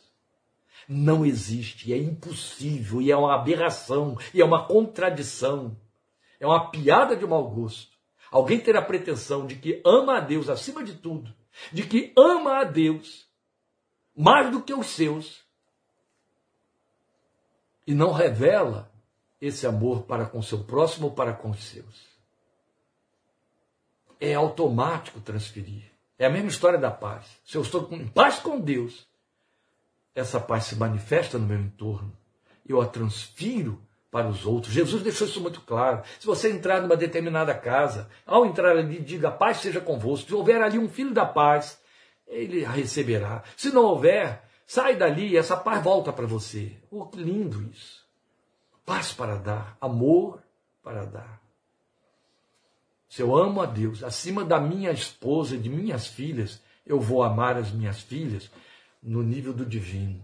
[0.88, 5.78] Não existe, é impossível, e é uma aberração, e é uma contradição,
[6.40, 7.93] é uma piada de mau gosto.
[8.34, 11.32] Alguém ter a pretensão de que ama a Deus acima de tudo,
[11.72, 13.30] de que ama a Deus
[14.16, 15.44] mais do que os seus,
[17.86, 18.92] e não revela
[19.40, 22.12] esse amor para com seu próximo ou para com os seus.
[24.20, 25.84] é automático transferir.
[26.18, 27.40] É a mesma história da paz.
[27.46, 29.08] Se eu estou em paz com Deus,
[30.16, 32.12] essa paz se manifesta no meu entorno.
[32.66, 33.80] Eu a transfiro
[34.14, 34.72] para os outros.
[34.72, 36.04] Jesus deixou isso muito claro.
[36.20, 40.28] Se você entrar numa determinada casa, ao entrar ali, diga: paz seja convosco.
[40.28, 41.82] Se houver ali um filho da paz,
[42.28, 43.42] ele a receberá.
[43.58, 46.78] Se não houver, sai dali e essa paz volta para você.
[46.92, 48.06] Oh, que lindo isso.
[48.86, 50.40] Paz para dar, amor
[50.84, 51.42] para dar.
[53.10, 57.24] Se eu amo a Deus acima da minha esposa e de minhas filhas, eu vou
[57.24, 58.52] amar as minhas filhas
[59.02, 60.24] no nível do divino.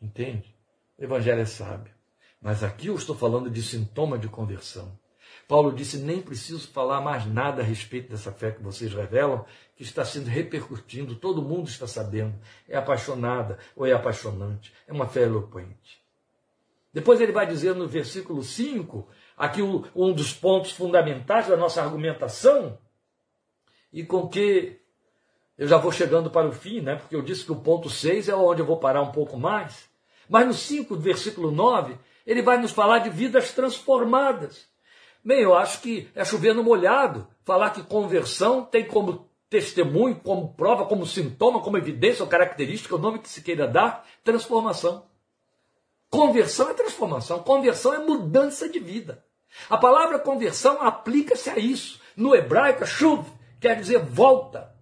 [0.00, 0.54] Entende?
[0.98, 1.93] O Evangelho é sábio.
[2.44, 4.92] Mas aqui eu estou falando de sintoma de conversão.
[5.48, 9.82] Paulo disse: nem preciso falar mais nada a respeito dessa fé que vocês revelam, que
[9.82, 12.38] está sendo repercutindo, todo mundo está sabendo.
[12.68, 14.74] É apaixonada ou é apaixonante.
[14.86, 16.04] É uma fé eloquente.
[16.92, 22.78] Depois ele vai dizer no versículo 5, aqui um dos pontos fundamentais da nossa argumentação,
[23.90, 24.80] e com que
[25.56, 26.96] eu já vou chegando para o fim, né?
[26.96, 29.88] porque eu disse que o ponto 6 é onde eu vou parar um pouco mais.
[30.28, 34.66] Mas no 5, versículo 9, ele vai nos falar de vidas transformadas.
[35.24, 40.54] Bem, eu acho que é chover no molhado falar que conversão tem como testemunho, como
[40.54, 45.06] prova, como sintoma, como evidência ou característica, o nome que se queira dar, transformação.
[46.10, 49.24] Conversão é transformação, conversão é mudança de vida.
[49.68, 52.00] A palavra conversão aplica-se a isso.
[52.16, 53.26] No hebraico, shuv,
[53.60, 54.74] quer dizer volta.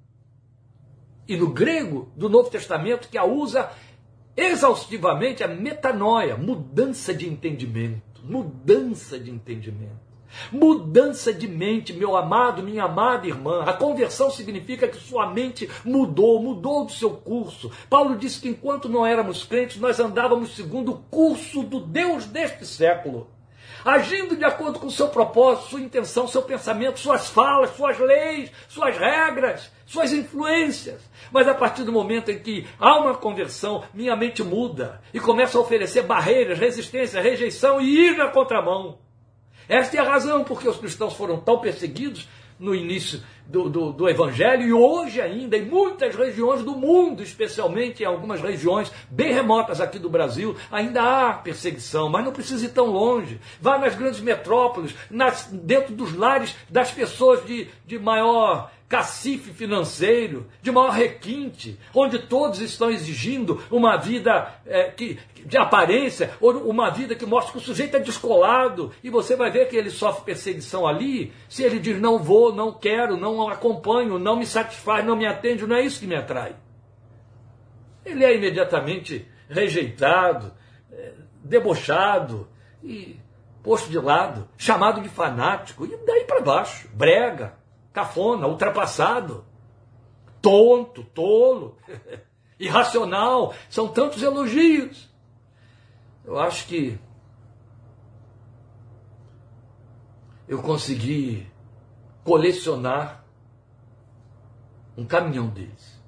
[1.29, 3.71] E no grego do Novo Testamento, que a usa
[4.37, 8.23] exaustivamente, é metanoia, mudança de entendimento.
[8.25, 10.13] Mudança de entendimento.
[10.51, 13.65] Mudança de mente, meu amado, minha amada irmã.
[13.65, 17.71] A conversão significa que sua mente mudou, mudou do seu curso.
[17.89, 22.67] Paulo disse que enquanto não éramos crentes, nós andávamos segundo o curso do Deus deste
[22.67, 23.29] século.
[23.85, 28.51] Agindo de acordo com o seu propósito, sua intenção, seu pensamento, suas falas, suas leis,
[28.69, 31.01] suas regras, suas influências.
[31.33, 35.59] Mas a partir do momento em que há uma conversão, minha mente muda e começa
[35.59, 38.99] a oferecer barreiras, resistência, rejeição e ir na contramão.
[39.69, 44.09] Esta é a razão porque os cristãos foram tão perseguidos no início do, do, do,
[44.09, 49.81] Evangelho e hoje ainda em muitas regiões do mundo, especialmente em algumas regiões bem remotas
[49.81, 53.41] aqui do Brasil, ainda há perseguição, mas não precisa ir tão longe.
[53.61, 60.47] Vá nas grandes metrópoles, nas, dentro dos lares das pessoas de, de maior cacife financeiro,
[60.61, 66.91] de maior requinte, onde todos estão exigindo uma vida é, que, de aparência, ou uma
[66.91, 70.27] vida que mostra que o sujeito é descolado, e você vai ver que ele sofre
[70.27, 75.17] perseguição ali, se ele diz não vou, não quero, não acompanho, não me satisfaz, não
[75.17, 76.55] me atende, não é isso que me atrai.
[78.05, 80.53] Ele é imediatamente rejeitado,
[80.93, 81.13] é,
[81.43, 82.47] debochado
[82.85, 83.19] e
[83.63, 87.62] posto de lado, chamado de fanático, e daí para baixo, brega,
[87.93, 89.45] cafona, ultrapassado,
[90.41, 91.77] tonto, tolo,
[92.59, 93.55] irracional.
[93.69, 95.09] São tantos elogios.
[96.25, 96.99] Eu acho que
[100.49, 101.47] eu consegui
[102.25, 103.25] colecionar
[104.97, 106.01] um caminhão deles.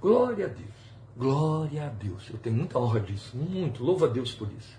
[0.00, 0.74] Glória a Deus.
[1.16, 2.28] Glória a Deus.
[2.30, 3.36] Eu tenho muita honra disso.
[3.36, 3.82] Muito.
[3.82, 4.78] Louvo a Deus por isso.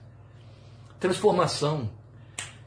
[1.00, 1.90] Transformação.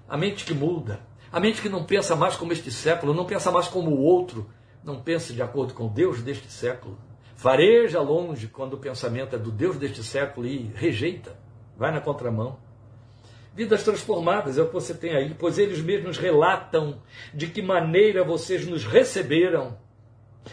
[0.08, 1.00] A mente que muda.
[1.30, 4.48] A mente que não pensa mais como este século, não pensa mais como o outro,
[4.82, 6.98] não pensa de acordo com Deus deste século.
[7.36, 11.38] Fareja longe quando o pensamento é do Deus deste século e rejeita,
[11.76, 12.58] vai na contramão.
[13.54, 17.02] Vidas transformadas é o que você tem aí, pois eles mesmos relatam
[17.34, 19.76] de que maneira vocês nos receberam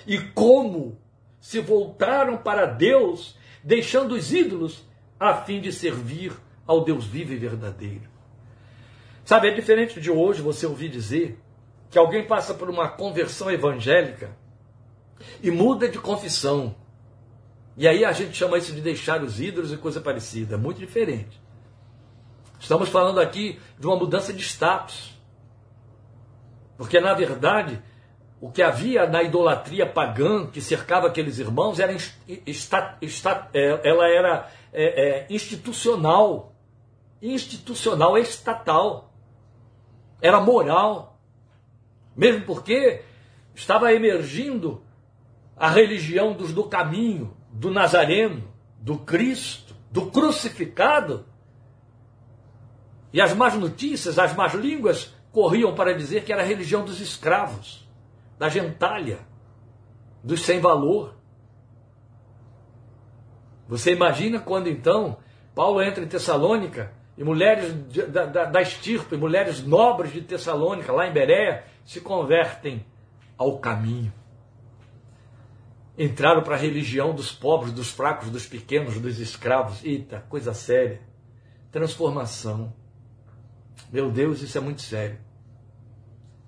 [0.05, 0.99] e como
[1.39, 4.83] se voltaram para Deus, deixando os ídolos
[5.19, 6.33] a fim de servir
[6.67, 8.14] ao Deus vivo e verdadeiro.
[9.25, 11.41] Sabe, é diferente de hoje você ouvir dizer
[11.89, 14.37] que alguém passa por uma conversão evangélica
[15.41, 16.75] e muda de confissão.
[17.75, 20.53] E aí a gente chama isso de deixar os ídolos e coisa parecida.
[20.53, 21.41] É muito diferente.
[22.59, 25.19] Estamos falando aqui de uma mudança de status.
[26.77, 27.81] Porque, na verdade,
[28.39, 34.83] o que havia na idolatria pagã que cercava aqueles irmãos era, é, ela era é,
[34.83, 36.53] é, institucional.
[37.21, 39.14] Institucional, estatal
[40.21, 41.19] era moral,
[42.15, 43.01] mesmo porque
[43.53, 44.83] estava emergindo
[45.55, 48.43] a religião dos do caminho, do Nazareno,
[48.79, 51.25] do Cristo, do crucificado.
[53.13, 56.99] E as más notícias, as más línguas corriam para dizer que era a religião dos
[56.99, 57.87] escravos,
[58.37, 59.19] da gentalha,
[60.23, 61.15] dos sem valor.
[63.67, 65.17] Você imagina quando então
[65.53, 67.73] Paulo entra em Tessalônica e mulheres
[68.11, 72.85] da, da, da estirpe, mulheres nobres de Tessalônica, lá em Berea, se convertem
[73.37, 74.11] ao caminho.
[75.97, 79.83] Entraram para a religião dos pobres, dos fracos, dos pequenos, dos escravos.
[79.83, 80.99] Eita, coisa séria.
[81.71, 82.73] Transformação.
[83.91, 85.17] Meu Deus, isso é muito sério.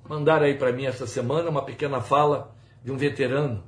[0.07, 2.53] Mandaram aí para mim esta semana uma pequena fala
[2.84, 3.63] de um veterano,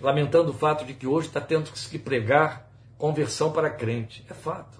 [0.00, 4.24] lamentando o fato de que hoje está tendo que pregar conversão para crente.
[4.30, 4.78] É fato.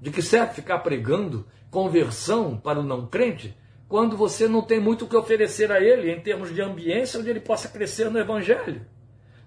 [0.00, 3.56] De que serve ficar pregando conversão para o não crente
[3.88, 7.30] quando você não tem muito o que oferecer a ele em termos de ambiência onde
[7.30, 8.86] ele possa crescer no evangelho?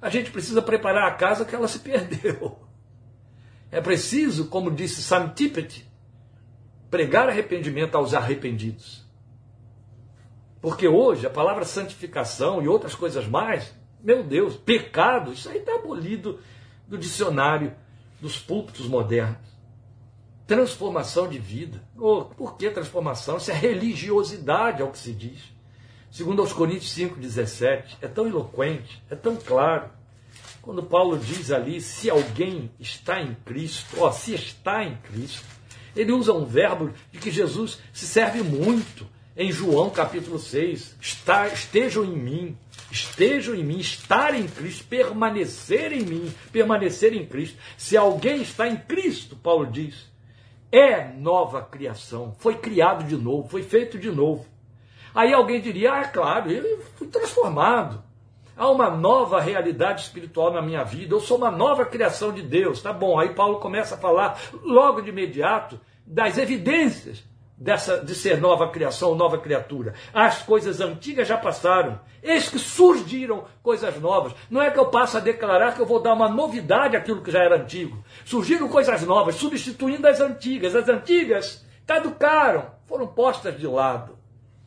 [0.01, 2.57] A gente precisa preparar a casa que ela se perdeu.
[3.69, 5.89] É preciso, como disse Sam Tippett,
[6.89, 9.07] pregar arrependimento aos arrependidos.
[10.59, 13.73] Porque hoje a palavra santificação e outras coisas mais,
[14.03, 16.39] meu Deus, pecado, isso aí está abolido
[16.87, 17.73] do dicionário
[18.19, 19.50] dos púlpitos modernos.
[20.47, 21.81] Transformação de vida.
[21.97, 23.37] Oh, por que transformação?
[23.37, 25.39] Isso é religiosidade, é o que se diz.
[26.11, 29.89] Segundo aos Coríntios 5,17, é tão eloquente, é tão claro.
[30.61, 35.45] Quando Paulo diz ali, se alguém está em Cristo, ó, se está em Cristo,
[35.95, 40.97] ele usa um verbo de que Jesus se serve muito em João capítulo 6.
[40.99, 42.57] Está, estejam em mim,
[42.91, 47.57] estejam em mim, estar em Cristo, permanecer em mim, permanecer em Cristo.
[47.77, 50.10] Se alguém está em Cristo, Paulo diz,
[50.71, 54.45] é nova criação, foi criado de novo, foi feito de novo.
[55.13, 58.03] Aí alguém diria: ah, claro, eu fui transformado.
[58.55, 62.81] Há uma nova realidade espiritual na minha vida, eu sou uma nova criação de Deus.
[62.81, 67.23] Tá bom, aí Paulo começa a falar logo de imediato das evidências
[67.61, 69.93] dessa, de ser nova criação, nova criatura.
[70.11, 71.99] As coisas antigas já passaram.
[72.23, 74.33] Eis que surgiram coisas novas.
[74.49, 77.29] Não é que eu passo a declarar que eu vou dar uma novidade àquilo que
[77.29, 78.03] já era antigo.
[78.25, 80.75] Surgiram coisas novas, substituindo as antigas.
[80.75, 84.17] As antigas caducaram, foram postas de lado.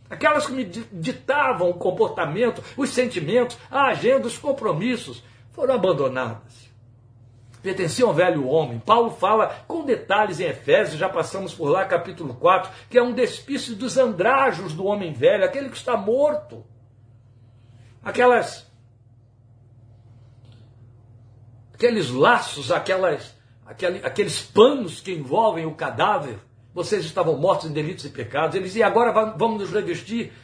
[0.08, 6.73] Aquelas que me ditavam o comportamento, os sentimentos, a agenda, os compromissos, foram abandonadas
[7.64, 8.78] pertenciam ao velho homem.
[8.78, 13.14] Paulo fala com detalhes em Efésios, já passamos por lá, capítulo 4, que é um
[13.14, 16.62] despício dos andrajos do homem velho, aquele que está morto.
[18.02, 18.70] Aquelas.
[21.72, 23.34] Aqueles laços, aquelas,
[24.02, 26.38] aqueles panos que envolvem o cadáver.
[26.74, 28.56] Vocês estavam mortos em delitos e pecados.
[28.56, 30.34] Eles, e agora vamos nos revestir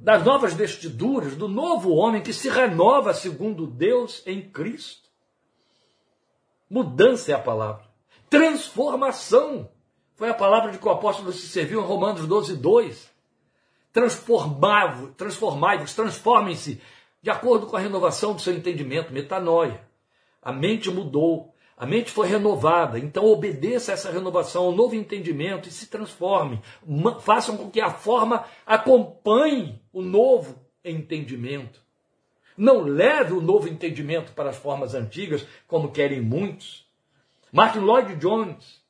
[0.00, 5.01] das novas vestiduras, do novo homem que se renova segundo Deus em Cristo.
[6.72, 7.84] Mudança é a palavra.
[8.30, 9.68] Transformação
[10.14, 13.10] foi a palavra de que o apóstolo se serviu em Romanos 12, 2.
[13.92, 16.80] Transformai-vos, transformai transformem-se
[17.20, 19.86] de acordo com a renovação do seu entendimento, metanoia.
[20.40, 25.68] A mente mudou, a mente foi renovada, então obedeça a essa renovação, ao novo entendimento
[25.68, 26.62] e se transforme.
[27.20, 31.81] Façam com que a forma acompanhe o novo entendimento.
[32.62, 36.86] Não leve o novo entendimento para as formas antigas, como querem muitos.
[37.50, 38.80] Martin Lloyd Jones,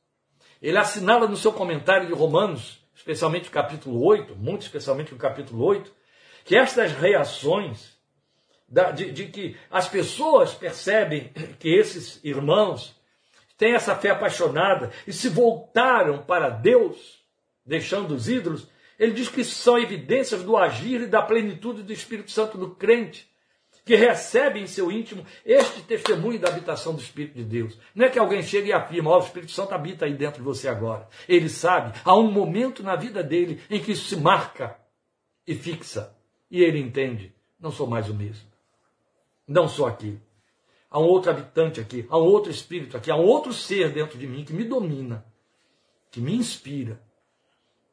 [0.61, 5.65] ele assinala no seu comentário de Romanos, especialmente o capítulo 8, muito especialmente o capítulo
[5.65, 5.91] 8,
[6.45, 7.97] que estas reações
[8.93, 12.95] de, de que as pessoas percebem que esses irmãos
[13.57, 17.25] têm essa fé apaixonada e se voltaram para Deus,
[17.65, 18.67] deixando os ídolos,
[18.99, 23.32] ele diz que são evidências do agir e da plenitude do Espírito Santo no crente
[23.85, 27.77] que recebe em seu íntimo este testemunho da habitação do Espírito de Deus.
[27.93, 30.37] Não é que alguém chegue e afirma, ó, oh, o Espírito Santo habita aí dentro
[30.37, 31.07] de você agora.
[31.27, 34.77] Ele sabe, há um momento na vida dele em que isso se marca
[35.45, 36.15] e fixa.
[36.49, 38.47] E ele entende, não sou mais o mesmo.
[39.47, 40.17] Não sou aqui.
[40.89, 44.17] Há um outro habitante aqui, há um outro espírito aqui, há um outro ser dentro
[44.17, 45.25] de mim que me domina,
[46.11, 47.01] que me inspira,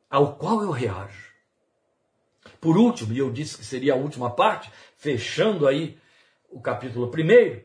[0.08, 1.29] ao qual eu reajo.
[2.60, 5.96] Por último, e eu disse que seria a última parte, fechando aí
[6.50, 7.60] o capítulo 1,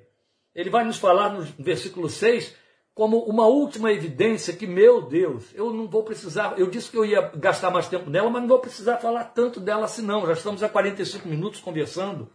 [0.54, 2.56] ele vai nos falar no versículo 6
[2.94, 7.04] como uma última evidência que, meu Deus, eu não vou precisar, eu disse que eu
[7.04, 10.32] ia gastar mais tempo nela, mas não vou precisar falar tanto dela assim não, já
[10.32, 12.32] estamos há 45 minutos conversando.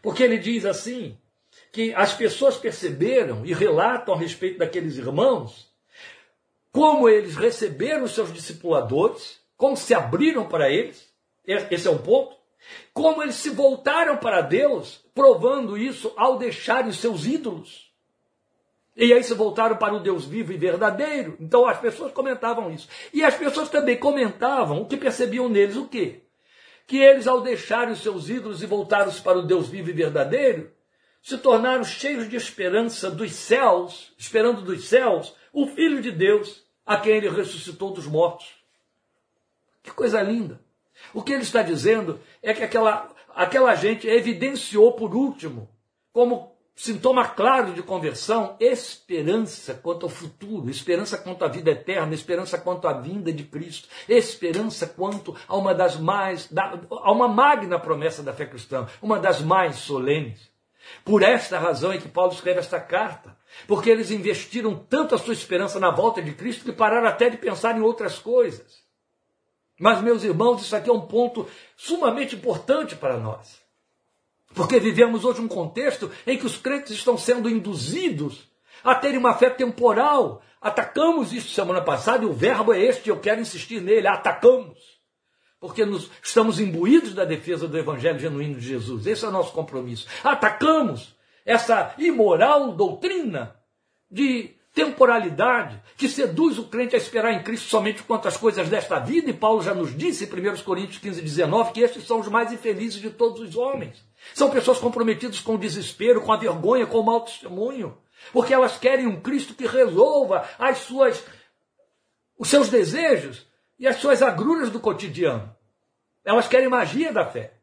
[0.00, 1.18] Porque ele diz assim,
[1.72, 5.74] que as pessoas perceberam e relatam a respeito daqueles irmãos,
[6.70, 11.05] como eles receberam os seus discipuladores, como se abriram para eles,
[11.46, 12.36] esse é um ponto.
[12.92, 17.86] Como eles se voltaram para Deus, provando isso ao deixarem seus ídolos.
[18.96, 21.36] E aí se voltaram para o Deus vivo e verdadeiro.
[21.38, 22.88] Então as pessoas comentavam isso.
[23.12, 26.22] E as pessoas também comentavam o que percebiam neles o quê?
[26.86, 30.72] Que eles, ao deixarem os seus ídolos e voltaram-se para o Deus vivo e verdadeiro,
[31.20, 36.96] se tornaram cheios de esperança dos céus, esperando dos céus, o Filho de Deus, a
[36.96, 38.46] quem ele ressuscitou dos mortos.
[39.82, 40.65] Que coisa linda!
[41.12, 45.68] O que ele está dizendo é que aquela, aquela gente evidenciou por último,
[46.12, 52.58] como sintoma claro de conversão, esperança quanto ao futuro, esperança quanto à vida eterna, esperança
[52.58, 58.22] quanto à vinda de Cristo, esperança quanto a uma das mais, a uma magna promessa
[58.22, 60.54] da fé cristã, uma das mais solenes.
[61.02, 63.36] Por esta razão é que Paulo escreve esta carta,
[63.66, 67.38] porque eles investiram tanto a sua esperança na volta de Cristo que pararam até de
[67.38, 68.85] pensar em outras coisas.
[69.78, 71.46] Mas, meus irmãos, isso aqui é um ponto
[71.76, 73.60] sumamente importante para nós.
[74.54, 78.48] Porque vivemos hoje um contexto em que os crentes estão sendo induzidos
[78.82, 80.42] a terem uma fé temporal.
[80.60, 84.78] Atacamos isso semana passada e o verbo é este, eu quero insistir nele, atacamos.
[85.60, 89.06] Porque nos, estamos imbuídos da defesa do evangelho genuíno de Jesus.
[89.06, 90.06] Esse é o nosso compromisso.
[90.24, 91.14] Atacamos
[91.44, 93.56] essa imoral doutrina
[94.10, 98.98] de temporalidade que seduz o crente a esperar em Cristo somente quanto às coisas desta
[98.98, 102.28] vida, e Paulo já nos disse em 1 Coríntios 15, 19, que estes são os
[102.28, 104.04] mais infelizes de todos os homens.
[104.34, 107.96] São pessoas comprometidas com o desespero, com a vergonha, com o mau testemunho,
[108.34, 111.24] porque elas querem um Cristo que resolva as suas,
[112.38, 113.46] os seus desejos
[113.78, 115.56] e as suas agruras do cotidiano.
[116.22, 117.54] Elas querem magia da fé.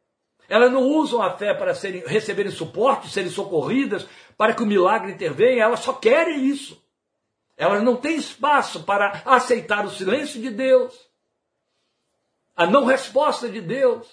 [0.49, 5.11] Elas não usam a fé para serem, receberem suporte, serem socorridas, para que o milagre
[5.11, 6.82] intervenha, elas só querem isso.
[7.63, 10.93] Elas não têm espaço para aceitar o silêncio de Deus,
[12.53, 14.05] a não resposta de Deus,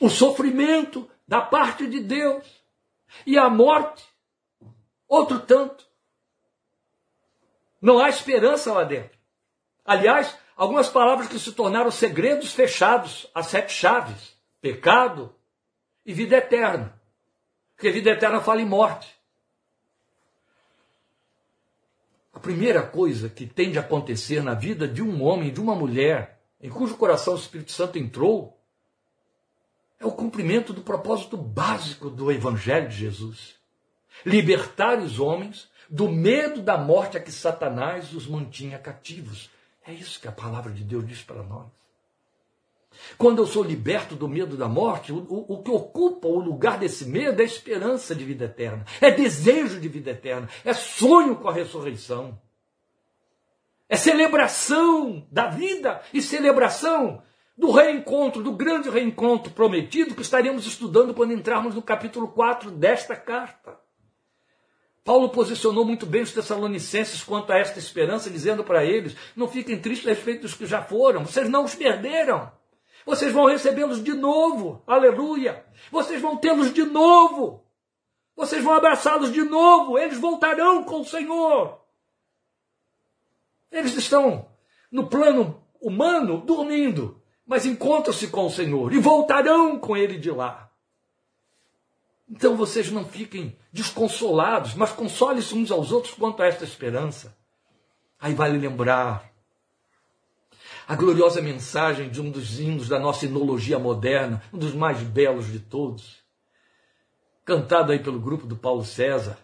[0.00, 2.42] o sofrimento da parte de Deus
[3.26, 4.02] e a morte,
[5.06, 5.86] outro tanto.
[7.82, 9.18] Não há esperança lá dentro.
[9.84, 15.36] Aliás, algumas palavras que se tornaram segredos fechados, as sete chaves: pecado
[16.06, 16.98] e vida eterna.
[17.74, 19.17] Porque vida eterna fala em morte.
[22.38, 26.40] A primeira coisa que tem de acontecer na vida de um homem, de uma mulher,
[26.60, 28.56] em cujo coração o Espírito Santo entrou,
[29.98, 33.56] é o cumprimento do propósito básico do Evangelho de Jesus:
[34.24, 39.50] libertar os homens do medo da morte a que Satanás os mantinha cativos.
[39.84, 41.66] É isso que a palavra de Deus diz para nós.
[43.16, 46.78] Quando eu sou liberto do medo da morte, o, o, o, que ocupa o lugar
[46.78, 51.48] desse medo é esperança de vida eterna, é desejo de vida eterna, é sonho com
[51.48, 52.38] a ressurreição,
[53.88, 57.22] é celebração da vida e celebração
[57.56, 63.16] do reencontro, do grande reencontro prometido que estaremos estudando quando entrarmos no capítulo 4 desta
[63.16, 63.76] carta.
[65.08, 69.80] Paulo posicionou muito bem os Tessalonicenses quanto a esta esperança, dizendo para eles: não fiquem
[69.80, 72.52] tristes a respeito dos que já foram, vocês não os perderam.
[73.08, 74.82] Vocês vão recebê-los de novo.
[74.86, 75.64] Aleluia.
[75.90, 77.64] Vocês vão tê-los de novo.
[78.36, 79.98] Vocês vão abraçá-los de novo.
[79.98, 81.80] Eles voltarão com o Senhor.
[83.72, 84.46] Eles estão
[84.92, 90.70] no plano humano dormindo, mas encontram-se com o Senhor e voltarão com ele de lá.
[92.28, 97.34] Então vocês não fiquem desconsolados, mas consolem-se uns aos outros quanto a esta esperança.
[98.20, 99.32] Aí vale lembrar
[100.88, 105.52] a gloriosa mensagem de um dos hinos da nossa inologia moderna, um dos mais belos
[105.52, 106.16] de todos,
[107.44, 109.38] cantado aí pelo grupo do Paulo César.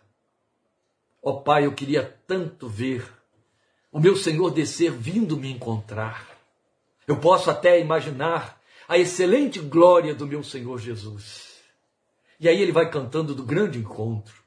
[1.22, 3.06] Ó oh, Pai, eu queria tanto ver
[3.92, 6.26] o meu Senhor descer vindo me encontrar.
[7.06, 11.58] Eu posso até imaginar a excelente glória do meu Senhor Jesus.
[12.40, 14.42] E aí ele vai cantando do grande encontro.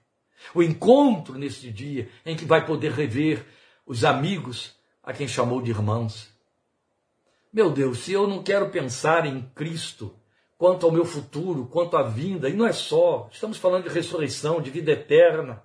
[0.52, 3.45] O encontro nesse dia em que vai poder rever
[3.86, 6.36] os amigos a quem chamou de irmãos.
[7.58, 10.16] Meu Deus, se eu não quero pensar em Cristo
[10.60, 14.62] quanto ao meu futuro, quanto à vinda, e não é só, estamos falando de ressurreição,
[14.62, 15.64] de vida eterna,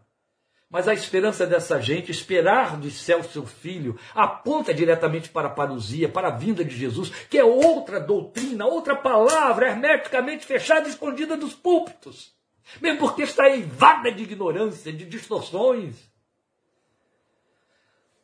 [0.70, 6.09] mas a esperança dessa gente, esperar do céu seu filho, aponta diretamente para a parousia,
[6.09, 11.36] para a vinda de Jesus, que é outra doutrina, outra palavra hermeticamente fechada e escondida
[11.36, 12.32] dos púlpitos.
[12.80, 16.11] Mesmo porque está evada de ignorância, de distorções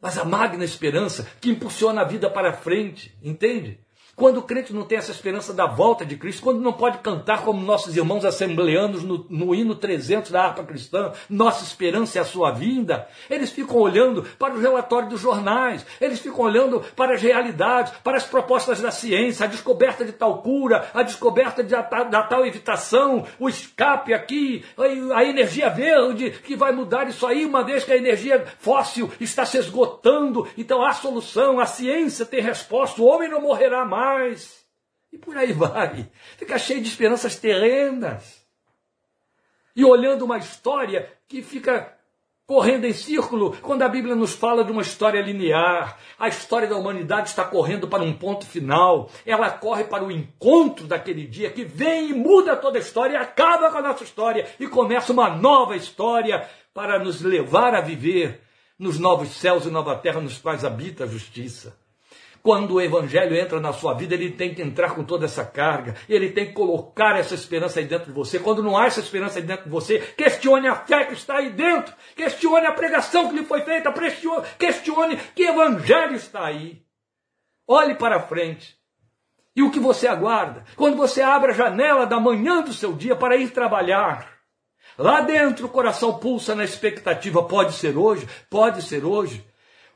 [0.00, 3.80] mas a magna esperança que impulsiona a vida para frente, entende?
[4.18, 7.44] Quando o crente não tem essa esperança da volta de Cristo, quando não pode cantar
[7.44, 12.24] como nossos irmãos assembleanos no, no hino 300 da harpa cristã, nossa esperança é a
[12.24, 17.22] sua vinda, eles ficam olhando para o relatório dos jornais, eles ficam olhando para as
[17.22, 22.22] realidades, para as propostas da ciência, a descoberta de tal cura, a descoberta de, da,
[22.24, 27.62] tal evitação, o escape aqui, a, a energia verde que vai mudar isso aí, uma
[27.62, 33.00] vez que a energia fóssil está se esgotando, então há solução, a ciência tem resposta,
[33.00, 34.66] o homem não morrerá mais mais.
[35.12, 36.10] E por aí vai.
[36.36, 38.46] Fica cheio de esperanças terrenas.
[39.74, 41.96] E olhando uma história que fica
[42.46, 45.98] correndo em círculo, quando a Bíblia nos fala de uma história linear.
[46.18, 49.10] A história da humanidade está correndo para um ponto final.
[49.26, 53.70] Ela corre para o encontro daquele dia que vem e muda toda a história acaba
[53.70, 58.40] com a nossa história e começa uma nova história para nos levar a viver
[58.78, 61.76] nos novos céus e nova terra nos quais habita a justiça.
[62.42, 65.96] Quando o evangelho entra na sua vida, ele tem que entrar com toda essa carga,
[66.08, 68.38] ele tem que colocar essa esperança aí dentro de você.
[68.38, 71.50] Quando não há essa esperança aí dentro de você, questione a fé que está aí
[71.50, 73.92] dentro, questione a pregação que lhe foi feita,
[74.58, 76.82] questione que evangelho está aí.
[77.66, 78.78] Olhe para frente.
[79.54, 80.64] E o que você aguarda?
[80.76, 84.38] Quando você abre a janela da manhã do seu dia para ir trabalhar,
[84.96, 89.44] lá dentro o coração pulsa na expectativa: pode ser hoje, pode ser hoje.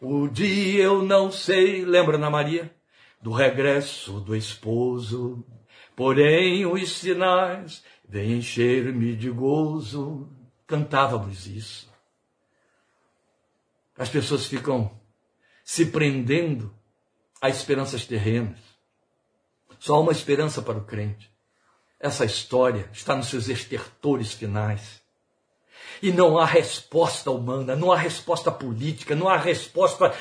[0.04, 2.74] O dia eu não sei, lembra Ana Maria?
[3.20, 5.46] Do regresso do esposo.
[5.94, 10.28] Porém, os sinais vêm encher-me de gozo.
[10.66, 11.88] Cantávamos isso.
[13.96, 14.90] As pessoas ficam
[15.62, 16.74] se prendendo
[17.40, 18.58] a esperanças terrenas.
[19.78, 21.30] Só há uma esperança para o crente.
[22.00, 25.00] Essa história está nos seus estertores finais.
[26.02, 30.12] E não há resposta humana, não há resposta política, não há resposta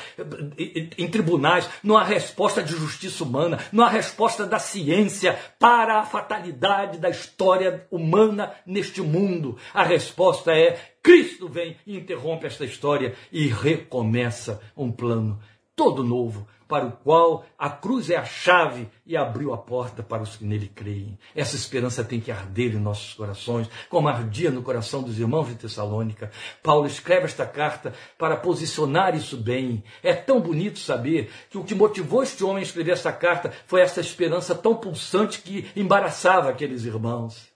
[0.96, 6.06] em tribunais, não há resposta de justiça humana, não há resposta da ciência para a
[6.06, 9.58] fatalidade da história humana neste mundo.
[9.74, 15.40] A resposta é: Cristo vem e interrompe esta história e recomeça um plano
[15.74, 20.22] todo novo, para o qual a cruz é a chave e abriu a porta para
[20.22, 21.18] os que nele creem.
[21.36, 25.56] Essa esperança tem que arder em nossos corações, como ardia no coração dos irmãos de
[25.56, 26.30] Tessalônica.
[26.62, 29.84] Paulo escreve esta carta para posicionar isso bem.
[30.02, 33.82] É tão bonito saber que o que motivou este homem a escrever essa carta foi
[33.82, 37.52] essa esperança tão pulsante que embaraçava aqueles irmãos.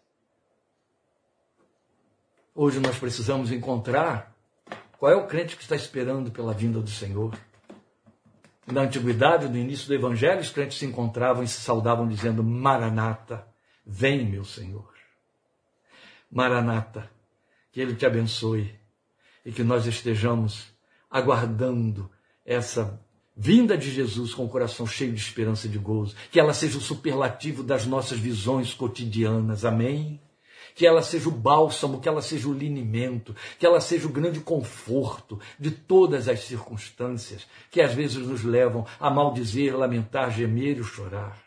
[2.54, 4.36] Hoje nós precisamos encontrar
[4.98, 7.32] qual é o crente que está esperando pela vinda do Senhor.
[8.66, 13.46] Na antiguidade, no início do Evangelho, os crentes se encontravam e se saudavam dizendo: Maranata,
[13.86, 14.92] vem, meu Senhor.
[16.30, 17.08] Maranata,
[17.70, 18.74] que Ele te abençoe
[19.44, 20.66] e que nós estejamos
[21.08, 22.10] aguardando
[22.44, 23.00] essa
[23.36, 26.78] vinda de Jesus com o coração cheio de esperança e de gozo, que ela seja
[26.78, 29.64] o superlativo das nossas visões cotidianas.
[29.64, 30.20] Amém?
[30.76, 34.40] Que ela seja o bálsamo, que ela seja o linimento, que ela seja o grande
[34.40, 40.84] conforto de todas as circunstâncias que às vezes nos levam a maldizer, lamentar, gemer e
[40.84, 41.42] chorar.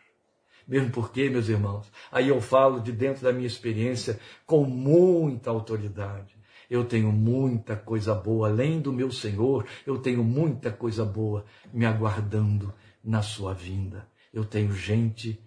[0.68, 6.36] Mesmo porque, meus irmãos, aí eu falo de dentro da minha experiência com muita autoridade.
[6.68, 11.86] Eu tenho muita coisa boa, além do meu Senhor, eu tenho muita coisa boa me
[11.86, 12.74] aguardando
[13.04, 14.08] na sua vinda.
[14.34, 15.40] Eu tenho gente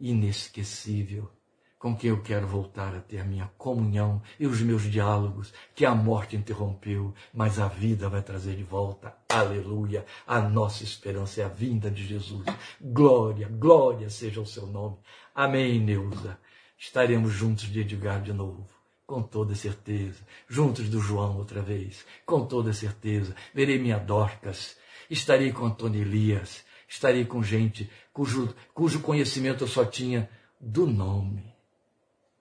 [0.00, 1.30] inesquecível
[1.78, 5.94] com quem eu quero voltar a ter minha comunhão e os meus diálogos que a
[5.94, 9.14] morte interrompeu, mas a vida vai trazer de volta.
[9.28, 10.04] Aleluia!
[10.26, 12.44] A nossa esperança é a vinda de Jesus.
[12.80, 14.96] Glória, glória seja o seu nome.
[15.34, 16.38] Amém, Neuza.
[16.76, 18.66] Estaremos juntos de Edgar de novo.
[19.06, 20.20] Com toda certeza.
[20.48, 22.04] Juntos do João outra vez.
[22.26, 23.34] Com toda certeza.
[23.54, 24.76] Verei minha Dorcas.
[25.08, 26.64] Estarei com Antônio Elias.
[26.88, 30.28] Estarei com gente cujo, cujo conhecimento eu só tinha
[30.60, 31.57] do nome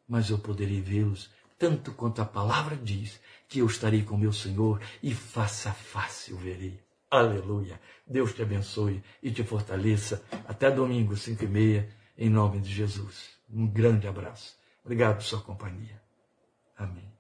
[0.08, 4.80] mas eu poderei vê-los tanto quanto a palavra diz que eu estarei com meu Senhor
[5.02, 6.80] e face a face o verei.
[7.10, 7.80] Aleluia.
[8.06, 10.24] Deus te abençoe e te fortaleça.
[10.48, 13.30] Até domingo, cinco e meia, em nome de Jesus.
[13.50, 14.58] Um grande abraço.
[14.84, 16.02] Obrigado por sua companhia.
[16.78, 17.17] Amém.